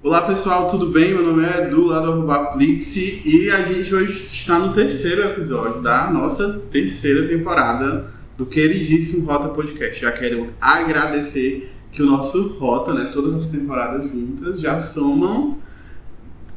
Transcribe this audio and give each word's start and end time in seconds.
Olá 0.00 0.22
pessoal, 0.22 0.68
tudo 0.68 0.92
bem? 0.92 1.12
Meu 1.12 1.24
nome 1.24 1.44
é 1.44 1.64
Edu, 1.64 1.86
lá 1.86 1.98
do 1.98 2.12
Arrobaplix, 2.12 2.94
e 2.94 3.50
a 3.50 3.62
gente 3.62 3.92
hoje 3.92 4.26
está 4.28 4.56
no 4.56 4.72
terceiro 4.72 5.24
episódio 5.24 5.82
da 5.82 6.08
nossa 6.08 6.60
terceira 6.70 7.26
temporada 7.26 8.08
do 8.36 8.46
queridíssimo 8.46 9.26
Rota 9.26 9.48
Podcast. 9.48 10.00
Já 10.00 10.12
quero 10.12 10.50
agradecer 10.60 11.72
que 11.90 12.00
o 12.00 12.06
nosso 12.06 12.58
Rota, 12.60 12.94
né, 12.94 13.10
todas 13.12 13.34
as 13.34 13.48
temporadas 13.48 14.12
juntas, 14.12 14.60
já 14.60 14.78
somam 14.80 15.58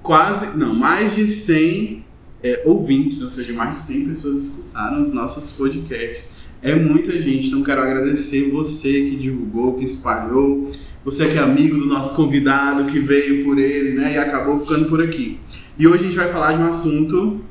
quase, 0.03 0.55
não, 0.55 0.75
mais 0.75 1.15
de 1.15 1.27
100 1.27 2.05
é, 2.43 2.61
ouvintes, 2.63 3.23
ou 3.23 3.31
seja, 3.31 3.53
mais 3.53 3.71
de 3.71 3.77
100 3.87 4.05
pessoas 4.05 4.37
escutaram 4.37 5.01
os 5.01 5.11
nossos 5.11 5.49
podcasts. 5.49 6.33
É 6.61 6.75
muita 6.75 7.11
gente, 7.19 7.47
então 7.47 7.63
quero 7.63 7.81
agradecer 7.81 8.51
você 8.51 9.09
que 9.09 9.15
divulgou, 9.15 9.77
que 9.77 9.83
espalhou, 9.83 10.71
você 11.03 11.27
que 11.27 11.37
é 11.37 11.41
amigo 11.41 11.77
do 11.77 11.85
nosso 11.85 12.15
convidado, 12.15 12.85
que 12.85 12.99
veio 12.99 13.43
por 13.43 13.57
ele, 13.57 13.95
né, 13.95 14.13
e 14.13 14.17
acabou 14.17 14.59
ficando 14.59 14.85
por 14.85 15.01
aqui. 15.01 15.39
E 15.77 15.87
hoje 15.87 16.03
a 16.03 16.03
gente 16.07 16.17
vai 16.17 16.29
falar 16.29 16.53
de 16.53 16.61
um 16.61 16.69
assunto 16.69 17.41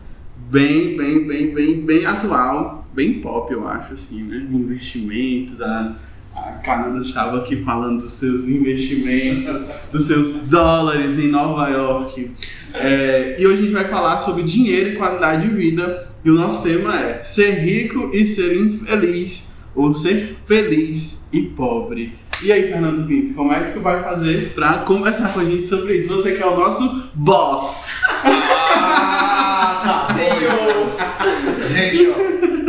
bem, 0.51 0.97
bem, 0.97 1.27
bem, 1.27 1.55
bem, 1.55 1.81
bem 1.81 2.07
atual, 2.07 2.87
bem 2.95 3.21
pop, 3.21 3.53
eu 3.53 3.67
acho, 3.67 3.95
assim, 3.95 4.23
né, 4.25 4.47
investimentos, 4.51 5.61
a 5.61 5.97
a 6.35 7.01
estava 7.03 7.39
aqui 7.39 7.57
falando 7.63 8.01
dos 8.01 8.13
seus 8.13 8.49
investimentos, 8.49 9.61
dos 9.93 10.07
seus 10.07 10.33
dólares 10.45 11.19
em 11.19 11.29
Nova 11.29 11.69
York. 11.69 12.31
É, 12.73 13.37
e 13.39 13.47
hoje 13.47 13.59
a 13.59 13.63
gente 13.63 13.73
vai 13.73 13.85
falar 13.85 14.19
sobre 14.19 14.43
dinheiro 14.43 14.91
e 14.91 14.97
qualidade 14.97 15.49
de 15.49 15.55
vida. 15.55 16.09
E 16.25 16.31
o 16.31 16.35
nosso 16.35 16.63
tema 16.63 16.99
é 16.99 17.25
ser 17.25 17.61
rico 17.61 18.11
e 18.13 18.27
ser 18.27 18.57
infeliz, 18.57 19.55
ou 19.75 19.93
ser 19.93 20.37
feliz 20.47 21.27
e 21.33 21.43
pobre. 21.43 22.15
E 22.43 22.51
aí, 22.51 22.69
Fernando 22.69 23.07
Pinto, 23.07 23.35
como 23.35 23.53
é 23.53 23.61
que 23.61 23.75
tu 23.75 23.81
vai 23.81 24.03
fazer 24.03 24.53
para 24.55 24.79
conversar 24.79 25.31
com 25.35 25.41
a 25.41 25.45
gente 25.45 25.67
sobre 25.67 25.99
isso? 25.99 26.09
Você 26.09 26.33
que 26.33 26.43
é 26.43 26.47
o 26.47 26.57
nosso 26.57 27.11
boss. 27.13 27.93
Ah. 28.25 30.09
Senhor! 30.17 30.97
Gente, 31.71 32.09
ó, 32.09 32.15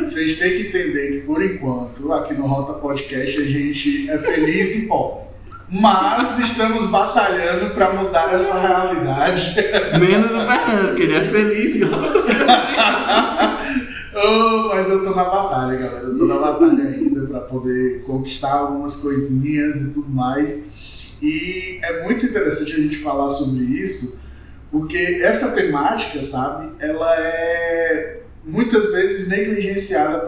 vocês 0.04 0.38
têm 0.38 0.52
que 0.52 0.68
entender 0.68 1.12
que, 1.12 1.20
por 1.22 1.42
enquanto, 1.42 2.12
aqui 2.12 2.34
no 2.34 2.48
Rota 2.48 2.74
Podcast, 2.74 3.40
a 3.40 3.46
gente 3.46 4.12
é 4.12 4.18
feliz 4.18 4.76
e 4.76 4.88
pobre. 4.88 5.22
Mas 5.70 6.38
estamos 6.38 6.90
batalhando 6.90 7.74
para 7.74 7.94
mudar 7.94 8.34
essa 8.34 8.60
realidade. 8.60 9.56
Menos 9.98 10.32
o 10.32 10.46
Fernando, 10.46 10.96
que 10.96 11.04
ele 11.04 11.16
é 11.16 11.24
feliz 11.24 11.76
e 11.78 11.86
outras 11.86 12.26
oh, 14.24 14.68
mas 14.70 14.90
eu 14.90 15.04
tô 15.04 15.12
na 15.12 15.24
batalha, 15.24 15.78
galera. 15.78 16.06
Eu 16.06 16.18
tô 16.18 16.26
na 16.26 16.40
batalha 16.40 16.84
ainda 16.84 17.28
para 17.28 17.42
poder 17.42 18.04
conquistar 18.04 18.54
algumas 18.54 18.96
coisinhas 18.98 19.82
e 19.82 19.94
tudo 19.94 20.10
mais. 20.10 20.72
E 21.22 21.80
é 21.84 22.04
muito 22.04 22.26
interessante 22.26 22.74
a 22.74 22.78
gente 22.78 22.98
falar 22.98 23.30
sobre 23.30 23.64
isso, 23.64 24.22
porque 24.72 24.98
essa 25.22 25.52
temática, 25.52 26.22
sabe, 26.22 26.72
ela 26.80 27.16
é 27.20 28.22
muitas 28.44 28.92
vezes 28.92 29.28
negligenciada 29.30 30.20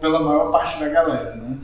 pela 0.00 0.20
maior 0.20 0.50
parte 0.50 0.78
da 0.80 0.88
galera, 0.88 1.36
né? 1.36 1.56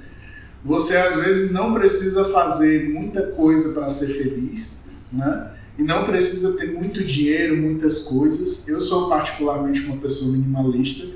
Você 0.65 0.97
às 0.97 1.17
vezes 1.17 1.53
não 1.53 1.72
precisa 1.75 2.25
fazer 2.25 2.91
muita 2.91 3.22
coisa 3.22 3.72
para 3.72 3.89
ser 3.89 4.09
feliz, 4.09 4.89
né? 5.12 5.53
E 5.78 5.83
não 5.83 6.05
precisa 6.05 6.56
ter 6.59 6.72
muito 6.72 7.03
dinheiro, 7.05 7.56
muitas 7.56 8.00
coisas. 8.00 8.69
Eu 8.69 8.81
sou 8.81 9.09
particularmente 9.09 9.81
uma 9.83 9.97
pessoa 9.97 10.33
minimalista. 10.33 11.06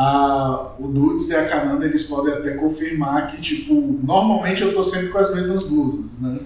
Ah, 0.00 0.74
o 0.78 0.86
Dudes 0.86 1.28
e 1.28 1.34
a 1.34 1.48
Cananda 1.48 1.84
eles 1.84 2.04
podem 2.04 2.32
até 2.32 2.52
confirmar 2.52 3.26
que 3.26 3.40
tipo 3.40 3.74
normalmente 4.00 4.62
eu 4.62 4.72
tô 4.72 4.80
sempre 4.80 5.08
com 5.08 5.18
as 5.18 5.34
mesmas 5.34 5.64
blusas, 5.64 6.20
né? 6.20 6.38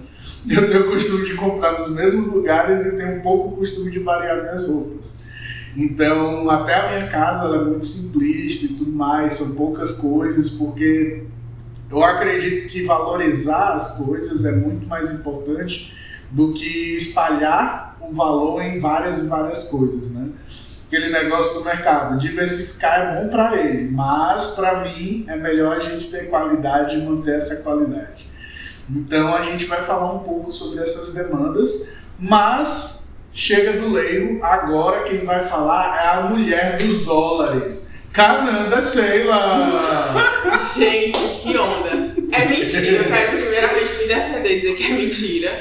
Eu 0.49 0.71
tenho 0.71 0.87
o 0.87 0.91
costume 0.91 1.23
de 1.23 1.35
comprar 1.35 1.77
nos 1.77 1.91
mesmos 1.91 2.25
lugares 2.25 2.83
e 2.83 2.97
tenho 2.97 3.17
um 3.17 3.21
pouco 3.21 3.49
o 3.49 3.57
costume 3.57 3.91
de 3.91 3.99
variar 3.99 4.41
minhas 4.41 4.67
roupas. 4.67 5.21
Então, 5.77 6.49
até 6.49 6.73
a 6.73 6.87
minha 6.89 7.07
casa 7.07 7.45
ela 7.45 7.57
é 7.57 7.63
muito 7.63 7.85
simplista 7.85 8.65
e 8.65 8.69
tudo 8.69 8.91
mais, 8.91 9.33
são 9.33 9.53
poucas 9.53 9.93
coisas, 9.93 10.49
porque 10.49 11.23
eu 11.91 12.03
acredito 12.03 12.67
que 12.69 12.83
valorizar 12.83 13.73
as 13.73 13.97
coisas 13.97 14.45
é 14.45 14.51
muito 14.53 14.87
mais 14.87 15.11
importante 15.11 15.95
do 16.31 16.53
que 16.53 16.95
espalhar 16.95 17.99
um 18.01 18.11
valor 18.11 18.63
em 18.63 18.79
várias 18.79 19.19
e 19.19 19.27
várias 19.27 19.65
coisas, 19.65 20.11
né? 20.11 20.22
Aquele 20.93 21.09
negócio 21.09 21.55
do 21.55 21.65
mercado, 21.65 22.19
diversificar 22.19 22.99
é 22.99 23.15
bom 23.15 23.27
para 23.27 23.57
ele, 23.57 23.89
mas 23.89 24.49
para 24.49 24.81
mim 24.81 25.25
é 25.27 25.35
melhor 25.35 25.77
a 25.77 25.79
gente 25.79 26.11
ter 26.11 26.29
qualidade 26.29 26.99
e 26.99 27.01
manter 27.01 27.33
essa 27.33 27.63
qualidade. 27.63 28.27
Então 28.87 29.35
a 29.35 29.41
gente 29.41 29.65
vai 29.65 29.81
falar 29.81 30.13
um 30.13 30.19
pouco 30.19 30.51
sobre 30.51 30.83
essas 30.83 31.15
demandas, 31.15 31.95
mas 32.19 33.11
chega 33.33 33.81
do 33.81 33.91
leio, 33.91 34.37
agora 34.45 35.01
quem 35.01 35.25
vai 35.25 35.43
falar 35.45 35.99
é 35.99 36.07
a 36.09 36.21
mulher 36.29 36.77
dos 36.77 37.03
dólares, 37.03 37.95
Cananda 38.13 38.79
Sheila. 38.79 40.13
Gente, 40.75 41.17
que 41.41 41.57
onda. 41.57 41.89
É 42.31 42.45
mentira, 42.45 43.01
me 43.33 43.42
defender 44.15 44.59
dizer 44.59 44.75
que 44.75 44.83
é 44.83 44.95
mentira, 44.95 45.59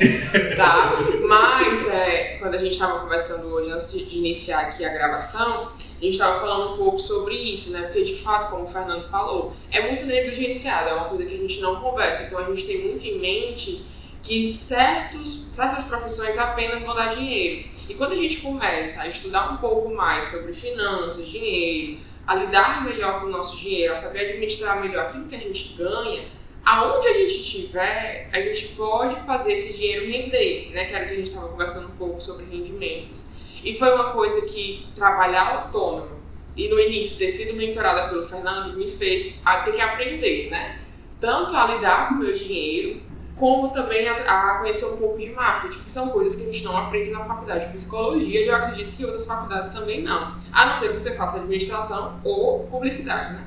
tá? 0.57 0.99
Mas, 1.27 1.89
é, 1.89 2.37
quando 2.39 2.55
a 2.55 2.59
gente 2.59 2.73
estava 2.73 3.01
conversando 3.01 3.47
hoje, 3.49 3.71
antes 3.71 3.93
de 3.93 4.19
iniciar 4.19 4.61
aqui 4.61 4.85
a 4.85 4.89
gravação, 4.89 5.73
a 5.77 6.05
gente 6.05 6.13
estava 6.13 6.41
falando 6.41 6.75
um 6.75 6.77
pouco 6.77 6.99
sobre 6.99 7.35
isso, 7.35 7.73
né? 7.73 7.83
Porque, 7.83 8.03
de 8.03 8.17
fato, 8.17 8.51
como 8.51 8.65
o 8.65 8.69
Fernando 8.69 9.09
falou, 9.09 9.55
é 9.71 9.89
muito 9.89 10.05
negligenciado, 10.07 10.89
é 10.89 10.95
uma 10.95 11.07
coisa 11.07 11.25
que 11.25 11.35
a 11.35 11.39
gente 11.39 11.61
não 11.61 11.77
conversa. 11.77 12.25
Então, 12.25 12.39
a 12.39 12.45
gente 12.45 12.67
tem 12.67 12.87
muito 12.87 13.05
em 13.05 13.19
mente 13.19 13.85
que 14.23 14.55
certos, 14.55 15.49
certas 15.51 15.85
profissões 15.85 16.39
apenas 16.39 16.83
vão 16.83 16.95
dar 16.95 17.15
dinheiro. 17.15 17.69
E 17.89 17.95
quando 17.95 18.13
a 18.13 18.17
gente 18.17 18.41
começa 18.41 19.03
a 19.03 19.09
estudar 19.09 19.53
um 19.53 19.57
pouco 19.57 19.93
mais 19.93 20.27
sobre 20.27 20.53
finanças, 20.53 21.29
dinheiro, 21.29 21.99
a 22.27 22.35
lidar 22.37 22.85
melhor 22.85 23.21
com 23.21 23.27
o 23.27 23.31
nosso 23.31 23.57
dinheiro, 23.57 23.93
a 23.93 23.97
saber 23.97 24.21
administrar 24.21 24.81
melhor 24.81 25.07
aquilo 25.07 25.27
que 25.27 25.35
a 25.35 25.41
gente 25.41 25.75
ganha, 25.77 26.25
aonde 26.65 27.09
a 27.09 27.13
gente 27.13 27.37
estiver, 27.37 28.29
a 28.33 28.41
gente 28.41 28.69
pode 28.69 29.21
fazer 29.27 29.55
esse 29.55 29.77
dinheiro 29.77 30.07
render, 30.07 30.71
né? 30.73 30.85
Que 30.85 30.95
era 30.95 31.05
o 31.05 31.09
que 31.09 31.15
a 31.15 31.17
gente 31.17 31.29
estava 31.29 31.49
conversando 31.49 31.89
um 31.89 31.97
pouco 31.97 32.21
sobre 32.21 32.45
rendimentos. 32.45 33.33
E 33.65 33.75
foi 33.75 33.93
uma 33.95 34.11
coisa 34.11 34.43
que 34.43 34.87
trabalhar 34.95 35.65
autônomo 35.65 36.23
e 36.57 36.69
no 36.69 36.79
início 36.79 37.19
ter 37.19 37.29
sido 37.29 37.57
mentorada 37.57 38.11
pelo 38.11 38.29
Fernando 38.29 38.77
me 38.77 38.89
fez 38.89 39.41
ter 39.65 39.73
que 39.73 39.81
aprender, 39.81 40.51
né? 40.51 40.81
Tanto 41.21 41.57
a 41.57 41.67
lidar 41.67 42.09
com 42.09 42.15
o 42.15 42.19
meu 42.19 42.35
dinheiro, 42.35 43.01
como 43.37 43.71
também 43.71 44.09
a, 44.09 44.15
a, 44.15 44.59
conhecer 44.59 44.85
um 44.87 44.97
pouco 44.97 45.19
de 45.19 45.31
marketing, 45.31 45.81
que 45.81 45.91
são 45.91 46.11
coisas 46.11 46.37
que 46.37 46.43
a 46.43 46.53
gente 46.53 46.65
não 46.65 46.77
aprende 46.77 47.11
na 47.11 47.25
faculdade 47.25 47.67
de 47.67 47.73
psicologia 47.73 48.41
e 48.41 48.47
eu 48.47 48.55
acredito 48.55 48.97
que 48.97 49.05
outras 49.05 49.27
faculdades 49.27 49.73
também 49.73 50.03
não. 50.03 50.37
A 50.53 50.67
não 50.67 50.77
ser 50.77 50.89
que 50.89 51.01
você 51.01 51.15
faça 51.15 51.39
administração 51.39 52.21
ou 52.23 52.67
publicidade, 52.67 53.35
né? 53.35 53.45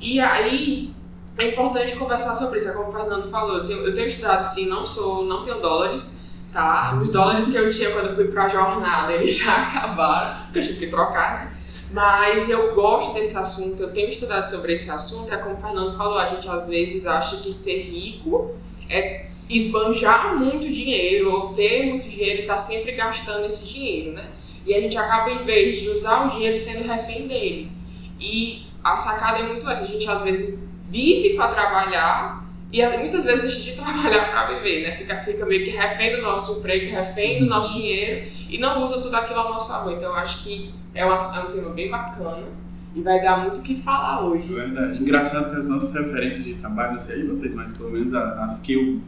E 0.00 0.20
aí, 0.20 0.94
é 1.38 1.48
importante 1.48 1.94
conversar 1.94 2.34
sobre 2.34 2.58
isso, 2.58 2.68
é 2.68 2.72
como 2.72 2.88
o 2.88 2.92
Fernando 2.92 3.30
falou, 3.30 3.58
eu 3.58 3.66
tenho, 3.66 3.86
eu 3.86 3.94
tenho 3.94 4.08
estudado 4.08 4.42
sim, 4.42 4.66
não 4.66 4.84
sou, 4.84 5.24
não 5.24 5.44
tenho 5.44 5.60
dólares, 5.60 6.18
tá? 6.52 6.98
Os 7.00 7.10
dólares 7.10 7.48
que 7.48 7.56
eu 7.56 7.72
tinha 7.72 7.92
quando 7.92 8.08
eu 8.08 8.16
fui 8.16 8.24
pra 8.26 8.48
jornada, 8.48 9.12
eles 9.14 9.36
já 9.36 9.62
acabaram, 9.62 10.44
porque 10.44 10.58
eu 10.58 10.62
tive 10.62 10.78
que 10.80 10.86
trocar, 10.88 11.44
né? 11.44 11.54
Mas 11.90 12.50
eu 12.50 12.74
gosto 12.74 13.14
desse 13.14 13.36
assunto, 13.38 13.82
eu 13.82 13.92
tenho 13.92 14.10
estudado 14.10 14.50
sobre 14.50 14.74
esse 14.74 14.90
assunto, 14.90 15.32
é 15.32 15.36
como 15.36 15.54
o 15.54 15.60
Fernando 15.60 15.96
falou, 15.96 16.18
a 16.18 16.26
gente 16.26 16.46
às 16.48 16.68
vezes 16.68 17.06
acha 17.06 17.36
que 17.36 17.52
ser 17.52 17.82
rico 17.82 18.54
é 18.90 19.26
esbanjar 19.48 20.36
muito 20.36 20.68
dinheiro, 20.68 21.32
ou 21.32 21.54
ter 21.54 21.86
muito 21.86 22.08
dinheiro 22.08 22.40
e 22.40 22.42
estar 22.42 22.56
tá 22.56 22.58
sempre 22.58 22.92
gastando 22.92 23.46
esse 23.46 23.66
dinheiro, 23.66 24.12
né? 24.12 24.28
E 24.66 24.74
a 24.74 24.80
gente 24.80 24.98
acaba, 24.98 25.30
em 25.30 25.44
vez 25.44 25.80
de 25.80 25.88
usar 25.88 26.26
o 26.26 26.30
dinheiro, 26.30 26.56
sendo 26.56 26.86
refém 26.86 27.26
dele. 27.26 27.72
E 28.20 28.66
a 28.84 28.94
sacada 28.94 29.38
é 29.38 29.44
muito 29.44 29.68
essa, 29.70 29.84
a 29.84 29.86
gente 29.86 30.08
às 30.10 30.22
vezes 30.22 30.67
vive 30.88 31.36
para 31.36 31.52
trabalhar 31.52 32.48
e 32.70 32.86
muitas 32.98 33.24
vezes 33.24 33.40
deixa 33.40 33.60
de 33.60 33.72
trabalhar 33.80 34.30
para 34.30 34.58
viver, 34.58 34.82
né? 34.82 34.96
Fica, 34.96 35.16
fica 35.18 35.46
meio 35.46 35.64
que 35.64 35.70
refém 35.70 36.16
do 36.16 36.22
nosso 36.22 36.58
emprego, 36.58 36.90
refém 36.90 37.40
do 37.40 37.46
nosso 37.46 37.74
dinheiro 37.74 38.30
e 38.48 38.58
não 38.58 38.84
usa 38.84 39.00
tudo 39.00 39.14
aquilo 39.14 39.40
ao 39.40 39.50
nosso 39.50 39.68
favor. 39.68 39.92
Então 39.92 40.10
eu 40.10 40.16
acho 40.16 40.42
que 40.42 40.72
é 40.94 41.06
um, 41.06 41.10
é 41.10 41.14
um 41.14 41.52
tema 41.52 41.70
bem 41.70 41.90
bacana 41.90 42.46
e 42.94 43.00
vai 43.00 43.22
dar 43.22 43.42
muito 43.42 43.60
o 43.60 43.62
que 43.62 43.76
falar 43.76 44.22
hoje. 44.22 44.52
Verdade. 44.52 45.00
Engraçado 45.00 45.50
que 45.50 45.56
as 45.56 45.68
nossas 45.68 45.94
referências 45.94 46.44
de 46.44 46.54
trabalho, 46.54 46.92
não 46.92 46.98
sei 46.98 47.26
vocês, 47.26 47.54
mas 47.54 47.76
pelo 47.76 47.90
menos 47.90 48.12
as 48.12 48.60
que 48.60 48.72
eu, 48.74 49.00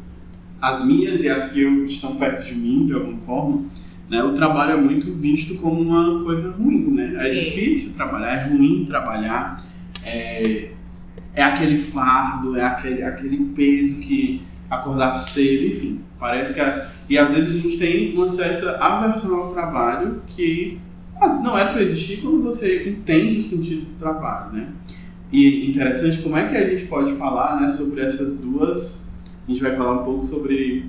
as 0.60 0.84
minhas 0.84 1.22
e 1.22 1.28
as 1.28 1.52
que 1.52 1.62
eu, 1.62 1.84
estão 1.84 2.16
perto 2.16 2.44
de 2.44 2.54
mim, 2.54 2.86
de 2.86 2.94
alguma 2.94 3.18
forma, 3.20 3.64
né, 4.08 4.22
o 4.22 4.32
trabalho 4.34 4.72
é 4.72 4.76
muito 4.76 5.14
visto 5.14 5.56
como 5.58 5.80
uma 5.80 6.24
coisa 6.24 6.50
ruim, 6.52 6.90
né? 6.90 7.14
É 7.16 7.18
Sim. 7.18 7.44
difícil 7.44 7.96
trabalhar, 7.96 8.32
é 8.32 8.48
ruim 8.48 8.84
trabalhar. 8.84 9.64
É, 10.04 10.70
é 11.40 11.44
aquele 11.44 11.78
fardo, 11.78 12.56
é 12.56 12.62
aquele, 12.62 13.02
aquele 13.02 13.38
peso 13.54 13.98
que 14.00 14.42
acordar 14.68 15.14
cedo, 15.14 15.66
enfim. 15.66 16.00
Parece 16.18 16.54
que. 16.54 16.60
A, 16.60 16.90
e 17.08 17.18
às 17.18 17.32
vezes 17.32 17.56
a 17.56 17.58
gente 17.58 17.78
tem 17.78 18.14
uma 18.14 18.28
certa 18.28 18.76
aversão 18.76 19.34
ao 19.36 19.52
trabalho 19.52 20.22
que 20.26 20.78
não 21.42 21.58
é 21.58 21.64
para 21.64 21.82
existir 21.82 22.18
quando 22.18 22.42
você 22.42 22.88
entende 22.88 23.38
o 23.38 23.42
sentido 23.42 23.86
do 23.86 23.98
trabalho, 23.98 24.52
né? 24.52 24.68
E 25.32 25.68
interessante 25.70 26.22
como 26.22 26.36
é 26.36 26.48
que 26.48 26.56
a 26.56 26.68
gente 26.68 26.86
pode 26.86 27.12
falar 27.14 27.60
né, 27.60 27.68
sobre 27.68 28.00
essas 28.00 28.40
duas. 28.40 29.12
A 29.46 29.50
gente 29.50 29.62
vai 29.62 29.76
falar 29.76 30.00
um 30.00 30.04
pouco 30.04 30.24
sobre 30.24 30.86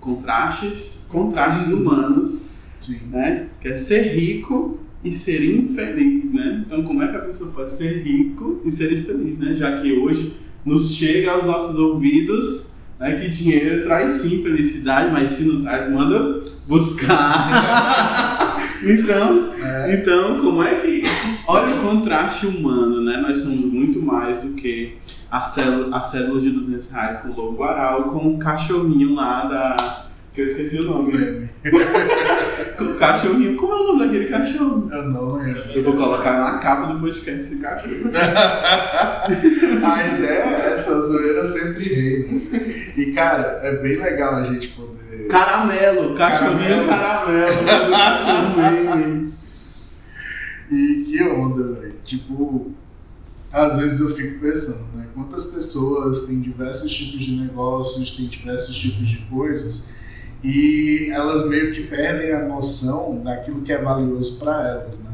contrastes, 0.00 1.08
contrastes 1.10 1.68
humanos, 1.68 2.48
Sim. 2.80 3.08
né? 3.10 3.48
Que 3.60 3.68
é 3.68 3.76
ser 3.76 4.14
rico 4.14 4.78
e 5.04 5.12
ser 5.12 5.44
infeliz, 5.44 6.32
né? 6.32 6.62
Então, 6.66 6.82
como 6.82 7.02
é 7.02 7.08
que 7.08 7.16
a 7.16 7.20
pessoa 7.20 7.52
pode 7.52 7.72
ser 7.72 8.02
rico 8.02 8.60
e 8.64 8.70
ser 8.70 8.92
infeliz, 8.92 9.38
né? 9.38 9.54
Já 9.54 9.80
que 9.80 9.92
hoje 9.92 10.34
nos 10.64 10.94
chega 10.94 11.30
aos 11.32 11.46
nossos 11.46 11.78
ouvidos 11.78 12.74
né, 12.98 13.12
que 13.14 13.28
dinheiro 13.28 13.84
traz 13.84 14.14
sim 14.14 14.42
felicidade, 14.42 15.10
mas 15.12 15.30
se 15.30 15.44
não 15.44 15.62
traz, 15.62 15.88
manda 15.90 16.42
buscar. 16.66 18.58
então, 18.82 19.52
É. 19.62 19.94
então, 19.94 20.40
como 20.40 20.62
é 20.62 20.74
que. 20.80 21.02
Olha 21.46 21.76
o 21.76 21.80
contraste 21.80 22.46
humano, 22.46 23.00
né? 23.02 23.16
Nós 23.18 23.40
somos 23.40 23.64
muito 23.72 24.02
mais 24.02 24.40
do 24.40 24.48
que 24.50 24.96
a 25.30 25.40
cédula, 25.40 25.96
a 25.96 26.00
cédula 26.00 26.40
de 26.40 26.50
200 26.50 26.90
reais 26.90 27.18
com 27.18 27.28
o 27.30 27.36
logo 27.36 27.56
Guaral 27.56 28.04
com 28.10 28.34
o 28.34 28.38
cachorrinho 28.38 29.14
lá 29.14 29.46
da. 29.46 30.06
que 30.34 30.40
eu 30.42 30.44
esqueci 30.44 30.78
o 30.80 30.84
nome. 30.84 31.48
Com 32.78 32.84
o 32.84 32.94
cachorrinho. 32.94 33.56
Como 33.56 33.72
é 33.72 33.76
o 33.76 33.86
nome 33.88 34.04
daquele 34.04 34.28
cachorro? 34.28 34.88
Eu 34.92 35.02
não 35.10 35.32
lembro. 35.34 35.72
Eu 35.72 35.82
vou 35.82 35.96
colocar 35.96 36.38
na 36.38 36.58
capa 36.58 36.92
do 36.92 37.00
podcast 37.00 37.40
esse 37.40 37.58
cachorro. 37.60 38.08
A 38.14 40.06
ideia 40.06 40.44
é 40.44 40.72
essa, 40.72 40.96
a 40.96 41.00
zoeira 41.00 41.42
sempre 41.42 41.84
reina. 41.84 42.40
E 42.96 43.12
cara, 43.12 43.58
é 43.64 43.76
bem 43.82 43.96
legal 43.96 44.36
a 44.36 44.44
gente 44.44 44.68
poder. 44.68 45.26
Caramelo, 45.26 46.14
cachorrinho 46.14 46.86
caramelo. 46.86 47.66
cachorro 47.90 48.56
meme. 48.56 49.34
E 50.70 51.04
que 51.10 51.22
onda, 51.24 51.80
velho. 51.80 51.94
Tipo, 52.04 52.72
às 53.52 53.78
vezes 53.78 53.98
eu 54.00 54.14
fico 54.14 54.38
pensando, 54.38 54.86
né? 54.94 55.08
Quantas 55.14 55.46
pessoas 55.46 56.22
têm 56.22 56.40
diversos 56.40 56.94
tipos 56.94 57.24
de 57.24 57.32
negócios, 57.40 58.12
têm 58.12 58.26
diversos 58.26 58.76
tipos 58.76 59.08
de 59.08 59.18
coisas, 59.22 59.88
e 60.42 61.10
elas 61.12 61.48
meio 61.48 61.72
que 61.72 61.84
perdem 61.84 62.32
a 62.32 62.44
noção 62.44 63.20
daquilo 63.22 63.62
que 63.62 63.72
é 63.72 63.78
valioso 63.78 64.38
para 64.38 64.68
elas, 64.68 65.00
né? 65.00 65.10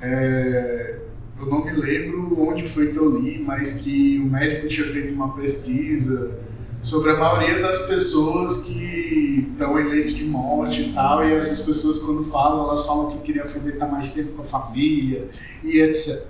É, 0.00 0.98
eu 1.38 1.46
não 1.46 1.64
me 1.64 1.72
lembro 1.72 2.40
onde 2.40 2.62
foi 2.62 2.88
que 2.88 2.96
eu 2.96 3.18
li, 3.18 3.42
mas 3.42 3.74
que 3.74 4.18
o 4.18 4.26
médico 4.26 4.66
tinha 4.66 4.86
feito 4.86 5.14
uma 5.14 5.34
pesquisa 5.34 6.38
sobre 6.80 7.10
a 7.10 7.16
maioria 7.16 7.60
das 7.60 7.86
pessoas 7.86 8.58
que 8.58 9.48
estão 9.50 9.78
em 9.78 9.88
leito 9.88 10.14
de 10.14 10.24
morte 10.24 10.82
e 10.82 10.92
tal, 10.92 11.24
e 11.24 11.32
essas 11.32 11.60
pessoas 11.60 11.98
quando 11.98 12.24
falam, 12.24 12.64
elas 12.64 12.86
falam 12.86 13.10
que 13.10 13.18
queriam 13.18 13.46
aproveitar 13.46 13.86
mais 13.86 14.12
tempo 14.12 14.32
com 14.32 14.42
a 14.42 14.44
família 14.44 15.28
e 15.64 15.80
etc, 15.80 16.28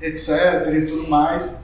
etc 0.00 0.28
e 0.72 0.86
tudo 0.86 1.08
mais. 1.08 1.62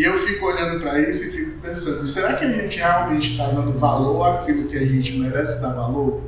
E 0.00 0.02
eu 0.02 0.16
fico 0.16 0.46
olhando 0.46 0.80
para 0.80 0.98
isso 0.98 1.24
e 1.24 1.30
fico 1.30 1.58
pensando, 1.60 2.06
será 2.06 2.32
que 2.32 2.46
a 2.46 2.50
gente 2.50 2.78
realmente 2.78 3.32
está 3.32 3.48
dando 3.48 3.76
valor 3.76 4.24
àquilo 4.24 4.66
que 4.66 4.78
a 4.78 4.82
gente 4.82 5.18
merece 5.18 5.60
dar 5.60 5.74
valor? 5.74 6.22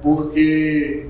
Porque 0.00 1.08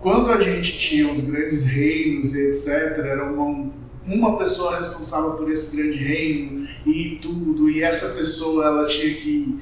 quando 0.00 0.32
a 0.32 0.40
gente 0.40 0.78
tinha 0.78 1.12
os 1.12 1.20
grandes 1.20 1.66
reinos 1.66 2.32
e 2.32 2.48
etc, 2.48 3.00
era 3.00 3.22
uma, 3.22 3.70
uma 4.06 4.38
pessoa 4.38 4.78
responsável 4.78 5.32
por 5.32 5.50
esse 5.50 5.76
grande 5.76 5.98
reino 5.98 6.66
e 6.86 7.18
tudo, 7.20 7.68
e 7.68 7.82
essa 7.82 8.14
pessoa 8.14 8.64
ela 8.64 8.86
tinha 8.86 9.12
que 9.12 9.60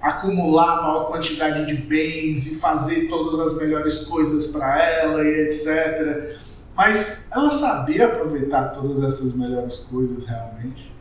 acumular 0.00 0.78
a 0.78 0.82
maior 0.84 1.04
quantidade 1.04 1.66
de 1.66 1.82
bens 1.82 2.46
e 2.46 2.54
fazer 2.54 3.08
todas 3.08 3.38
as 3.38 3.58
melhores 3.58 3.98
coisas 4.06 4.46
para 4.46 4.82
ela 4.82 5.22
e 5.22 5.48
etc. 5.48 6.38
Mas 6.78 7.26
ela 7.32 7.50
sabia 7.50 8.06
aproveitar 8.06 8.68
todas 8.68 9.02
essas 9.02 9.34
melhores 9.34 9.80
coisas 9.80 10.26
realmente? 10.26 10.94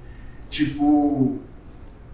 Tipo, 0.49 1.37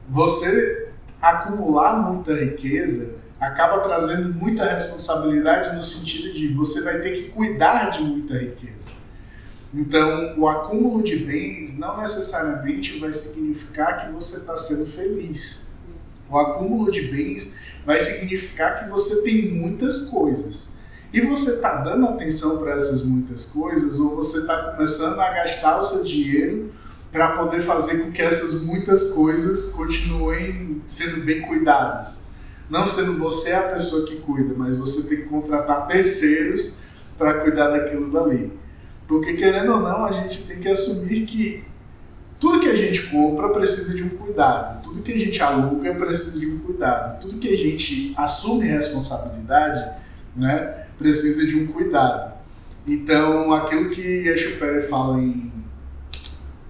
você 0.10 0.90
acumular 1.22 2.12
muita 2.12 2.36
riqueza 2.36 3.16
acaba 3.40 3.80
trazendo 3.80 4.34
muita 4.34 4.70
responsabilidade 4.70 5.74
no 5.76 5.82
sentido 5.82 6.34
de 6.34 6.50
você 6.50 6.82
vai 6.82 7.00
ter 7.00 7.12
que 7.12 7.30
cuidar 7.30 7.90
de 7.90 8.02
muita 8.02 8.38
riqueza. 8.38 8.92
Então, 9.74 10.38
o 10.38 10.48
acúmulo 10.48 11.02
de 11.02 11.16
bens 11.18 11.80
não 11.80 11.98
necessariamente 12.02 13.00
vai 13.00 13.14
significar 13.14 14.06
que 14.06 14.12
você 14.12 14.40
está 14.40 14.58
sendo 14.58 14.86
feliz. 14.86 15.68
O 16.30 16.38
acúmulo 16.38 16.92
de 16.92 17.04
bens 17.04 17.56
vai 17.86 18.00
significar 18.00 18.84
que 18.84 18.90
você 18.90 19.22
tem 19.24 19.52
muitas 19.52 20.10
coisas. 20.10 20.73
E 21.14 21.22
você 21.22 21.52
está 21.52 21.76
dando 21.76 22.08
atenção 22.08 22.58
para 22.58 22.74
essas 22.74 23.04
muitas 23.04 23.46
coisas 23.46 24.00
ou 24.00 24.16
você 24.16 24.40
está 24.40 24.72
começando 24.72 25.20
a 25.20 25.30
gastar 25.30 25.78
o 25.78 25.84
seu 25.84 26.04
dinheiro 26.04 26.72
para 27.12 27.34
poder 27.34 27.62
fazer 27.62 28.00
com 28.00 28.12
que 28.12 28.20
essas 28.20 28.64
muitas 28.64 29.12
coisas 29.12 29.68
continuem 29.74 30.82
sendo 30.88 31.24
bem 31.24 31.44
cuidadas? 31.44 32.32
Não 32.68 32.88
sendo 32.88 33.20
você 33.20 33.52
a 33.52 33.62
pessoa 33.62 34.08
que 34.08 34.16
cuida, 34.22 34.56
mas 34.58 34.76
você 34.76 35.08
tem 35.08 35.20
que 35.20 35.30
contratar 35.30 35.86
terceiros 35.86 36.78
para 37.16 37.36
cuidar 37.36 37.70
daquilo 37.70 38.12
dali. 38.12 38.52
Porque 39.08 39.34
querendo 39.34 39.74
ou 39.74 39.82
não, 39.82 40.06
a 40.06 40.12
gente 40.12 40.48
tem 40.48 40.60
que 40.60 40.68
assumir 40.68 41.28
que 41.28 41.64
tudo 42.40 42.60
que 42.60 42.70
a 42.70 42.76
gente 42.76 43.04
compra 43.04 43.50
precisa 43.50 43.94
de 43.94 44.04
um 44.04 44.10
cuidado, 44.10 44.82
tudo 44.82 45.04
que 45.04 45.14
a 45.14 45.18
gente 45.18 45.40
aluga 45.44 45.94
precisa 45.94 46.40
de 46.40 46.48
um 46.48 46.58
cuidado, 46.58 47.22
tudo 47.22 47.38
que 47.38 47.54
a 47.54 47.58
gente 47.58 48.16
assume 48.18 48.66
responsabilidade, 48.66 50.02
né, 50.36 50.88
precisa 51.04 51.46
de 51.46 51.58
um 51.58 51.68
cuidado. 51.68 52.34
Então, 52.88 53.54
aquilo 53.54 53.90
que 53.90 54.02
Yeshua 54.02 54.58
Pérez 54.58 54.90
fala 54.90 55.20
em 55.20 55.52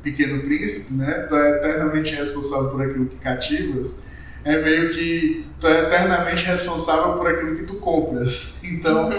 Pequeno 0.01 0.41
Príncipe, 0.41 0.95
né, 0.95 1.25
tu 1.29 1.35
é 1.35 1.57
eternamente 1.57 2.15
responsável 2.15 2.71
por 2.71 2.81
aquilo 2.81 3.05
que 3.05 3.15
cativas, 3.17 4.03
é 4.43 4.61
meio 4.61 4.89
que 4.91 5.45
tu 5.59 5.67
é 5.67 5.83
eternamente 5.83 6.45
responsável 6.45 7.13
por 7.13 7.27
aquilo 7.27 7.55
que 7.55 7.63
tu 7.63 7.75
compras. 7.75 8.59
Então, 8.73 9.11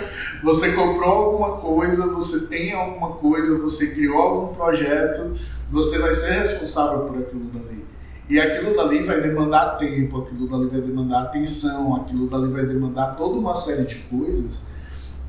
você 0.42 0.72
comprou 0.72 1.10
alguma 1.10 1.52
coisa, 1.56 2.06
você 2.08 2.48
tem 2.48 2.72
alguma 2.72 3.12
coisa, 3.12 3.56
você 3.58 3.94
criou 3.94 4.18
algum 4.18 4.54
projeto, 4.54 5.34
você 5.70 5.98
vai 5.98 6.12
ser 6.12 6.32
responsável 6.32 7.06
por 7.06 7.18
aquilo 7.18 7.44
dali. 7.44 7.84
E 8.28 8.38
aquilo 8.40 8.76
dali 8.76 9.02
vai 9.02 9.20
demandar 9.20 9.78
tempo, 9.78 10.22
aquilo 10.22 10.48
dali 10.48 10.66
vai 10.66 10.80
demandar 10.80 11.22
atenção, 11.22 11.96
aquilo 11.96 12.28
dali 12.28 12.52
vai 12.52 12.66
demandar 12.66 13.16
toda 13.16 13.38
uma 13.38 13.54
série 13.54 13.86
de 13.86 13.96
coisas 14.10 14.73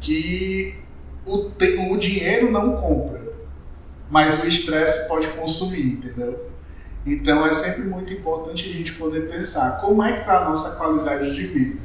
que 0.05 0.75
o, 1.25 1.49
o 1.91 1.97
dinheiro 1.97 2.51
não 2.51 2.79
compra, 2.79 3.23
mas 4.07 4.43
o 4.43 4.47
estresse 4.47 5.07
pode 5.07 5.27
consumir, 5.29 5.93
entendeu? 5.93 6.47
Então 7.03 7.45
é 7.45 7.51
sempre 7.51 7.85
muito 7.85 8.13
importante 8.13 8.69
a 8.69 8.71
gente 8.71 8.93
poder 8.93 9.27
pensar 9.27 9.81
como 9.81 10.03
é 10.03 10.13
que 10.13 10.19
está 10.19 10.41
a 10.41 10.45
nossa 10.45 10.75
qualidade 10.75 11.33
de 11.33 11.47
vida. 11.47 11.79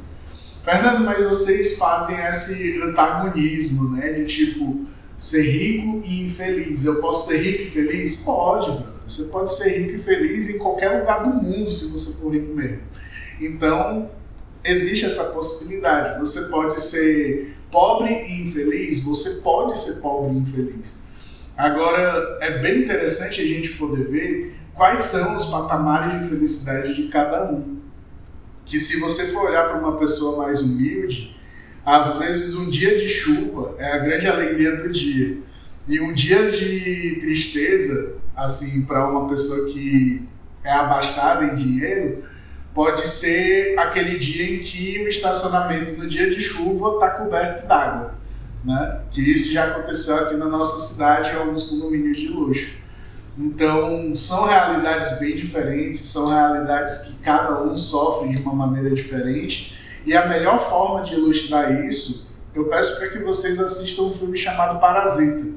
Fernando, 0.63 1.03
mas 1.03 1.25
vocês 1.25 1.77
fazem 1.77 2.15
esse 2.27 2.79
antagonismo, 2.83 3.95
né? 3.95 4.11
De 4.11 4.25
tipo, 4.25 4.85
ser 5.17 5.41
rico 5.41 6.03
e 6.05 6.25
infeliz. 6.25 6.85
Eu 6.85 7.01
posso 7.01 7.27
ser 7.27 7.37
rico 7.39 7.63
e 7.63 7.71
feliz? 7.71 8.17
Pode, 8.17 8.69
brother. 8.69 8.85
Você 9.07 9.23
pode 9.23 9.51
ser 9.51 9.79
rico 9.79 9.95
e 9.95 9.97
feliz 9.97 10.47
em 10.47 10.59
qualquer 10.59 10.99
lugar 10.99 11.23
do 11.23 11.29
mundo 11.31 11.71
se 11.71 11.87
você 11.87 12.13
for 12.21 12.31
rico 12.31 12.53
mesmo. 12.53 12.81
Então, 13.39 14.11
existe 14.63 15.05
essa 15.05 15.23
possibilidade. 15.25 16.19
Você 16.19 16.41
pode 16.41 16.79
ser 16.79 17.57
pobre 17.71 18.11
e 18.11 18.41
infeliz, 18.41 19.03
você 19.03 19.41
pode 19.41 19.79
ser 19.79 20.01
pobre 20.01 20.35
e 20.35 20.39
infeliz. 20.39 21.07
Agora, 21.57 22.37
é 22.41 22.59
bem 22.59 22.83
interessante 22.83 23.41
a 23.41 23.45
gente 23.45 23.73
poder 23.73 24.07
ver 24.09 24.55
quais 24.73 25.01
são 25.03 25.35
os 25.35 25.45
patamares 25.45 26.21
de 26.21 26.29
felicidade 26.29 26.95
de 26.95 27.07
cada 27.07 27.51
um. 27.51 27.79
Que 28.65 28.79
se 28.79 28.99
você 28.99 29.27
for 29.27 29.45
olhar 29.45 29.69
para 29.69 29.79
uma 29.79 29.97
pessoa 29.97 30.45
mais 30.45 30.61
humilde, 30.61 31.35
às 31.85 32.19
vezes 32.19 32.55
um 32.55 32.69
dia 32.69 32.97
de 32.97 33.07
chuva 33.07 33.75
é 33.77 33.91
a 33.93 33.97
grande 33.97 34.27
alegria 34.27 34.75
do 34.75 34.89
dia. 34.89 35.37
E 35.87 35.99
um 35.99 36.13
dia 36.13 36.49
de 36.49 37.17
tristeza, 37.19 38.17
assim, 38.35 38.83
para 38.83 39.09
uma 39.09 39.27
pessoa 39.27 39.71
que 39.71 40.27
é 40.63 40.71
abastada 40.71 41.45
em 41.45 41.55
dinheiro, 41.55 42.23
pode 42.73 43.01
ser 43.01 43.77
aquele 43.77 44.17
dia 44.17 44.55
em 44.55 44.59
que 44.59 45.03
o 45.03 45.07
estacionamento 45.07 45.93
no 45.97 46.07
dia 46.07 46.29
de 46.29 46.39
chuva 46.39 46.93
está 46.93 47.09
coberto 47.11 47.67
d'água. 47.67 48.13
Né? 48.63 49.01
Que 49.11 49.21
isso 49.21 49.51
já 49.51 49.65
aconteceu 49.65 50.15
aqui 50.17 50.35
na 50.35 50.47
nossa 50.47 50.79
cidade 50.79 51.29
em 51.29 51.35
alguns 51.35 51.65
condomínios 51.65 52.17
de 52.17 52.27
luxo. 52.27 52.81
Então, 53.37 54.13
são 54.13 54.45
realidades 54.45 55.17
bem 55.19 55.35
diferentes, 55.35 56.01
são 56.01 56.27
realidades 56.27 56.97
que 56.99 57.13
cada 57.23 57.63
um 57.63 57.75
sofre 57.77 58.29
de 58.29 58.41
uma 58.41 58.53
maneira 58.53 58.93
diferente. 58.93 59.77
E 60.05 60.15
a 60.15 60.27
melhor 60.27 60.59
forma 60.59 61.03
de 61.03 61.13
ilustrar 61.13 61.85
isso, 61.85 62.35
eu 62.53 62.65
peço 62.65 62.97
para 62.97 63.07
que 63.09 63.19
vocês 63.19 63.59
assistam 63.59 64.03
um 64.03 64.11
filme 64.11 64.37
chamado 64.37 64.79
Parasita, 64.79 65.49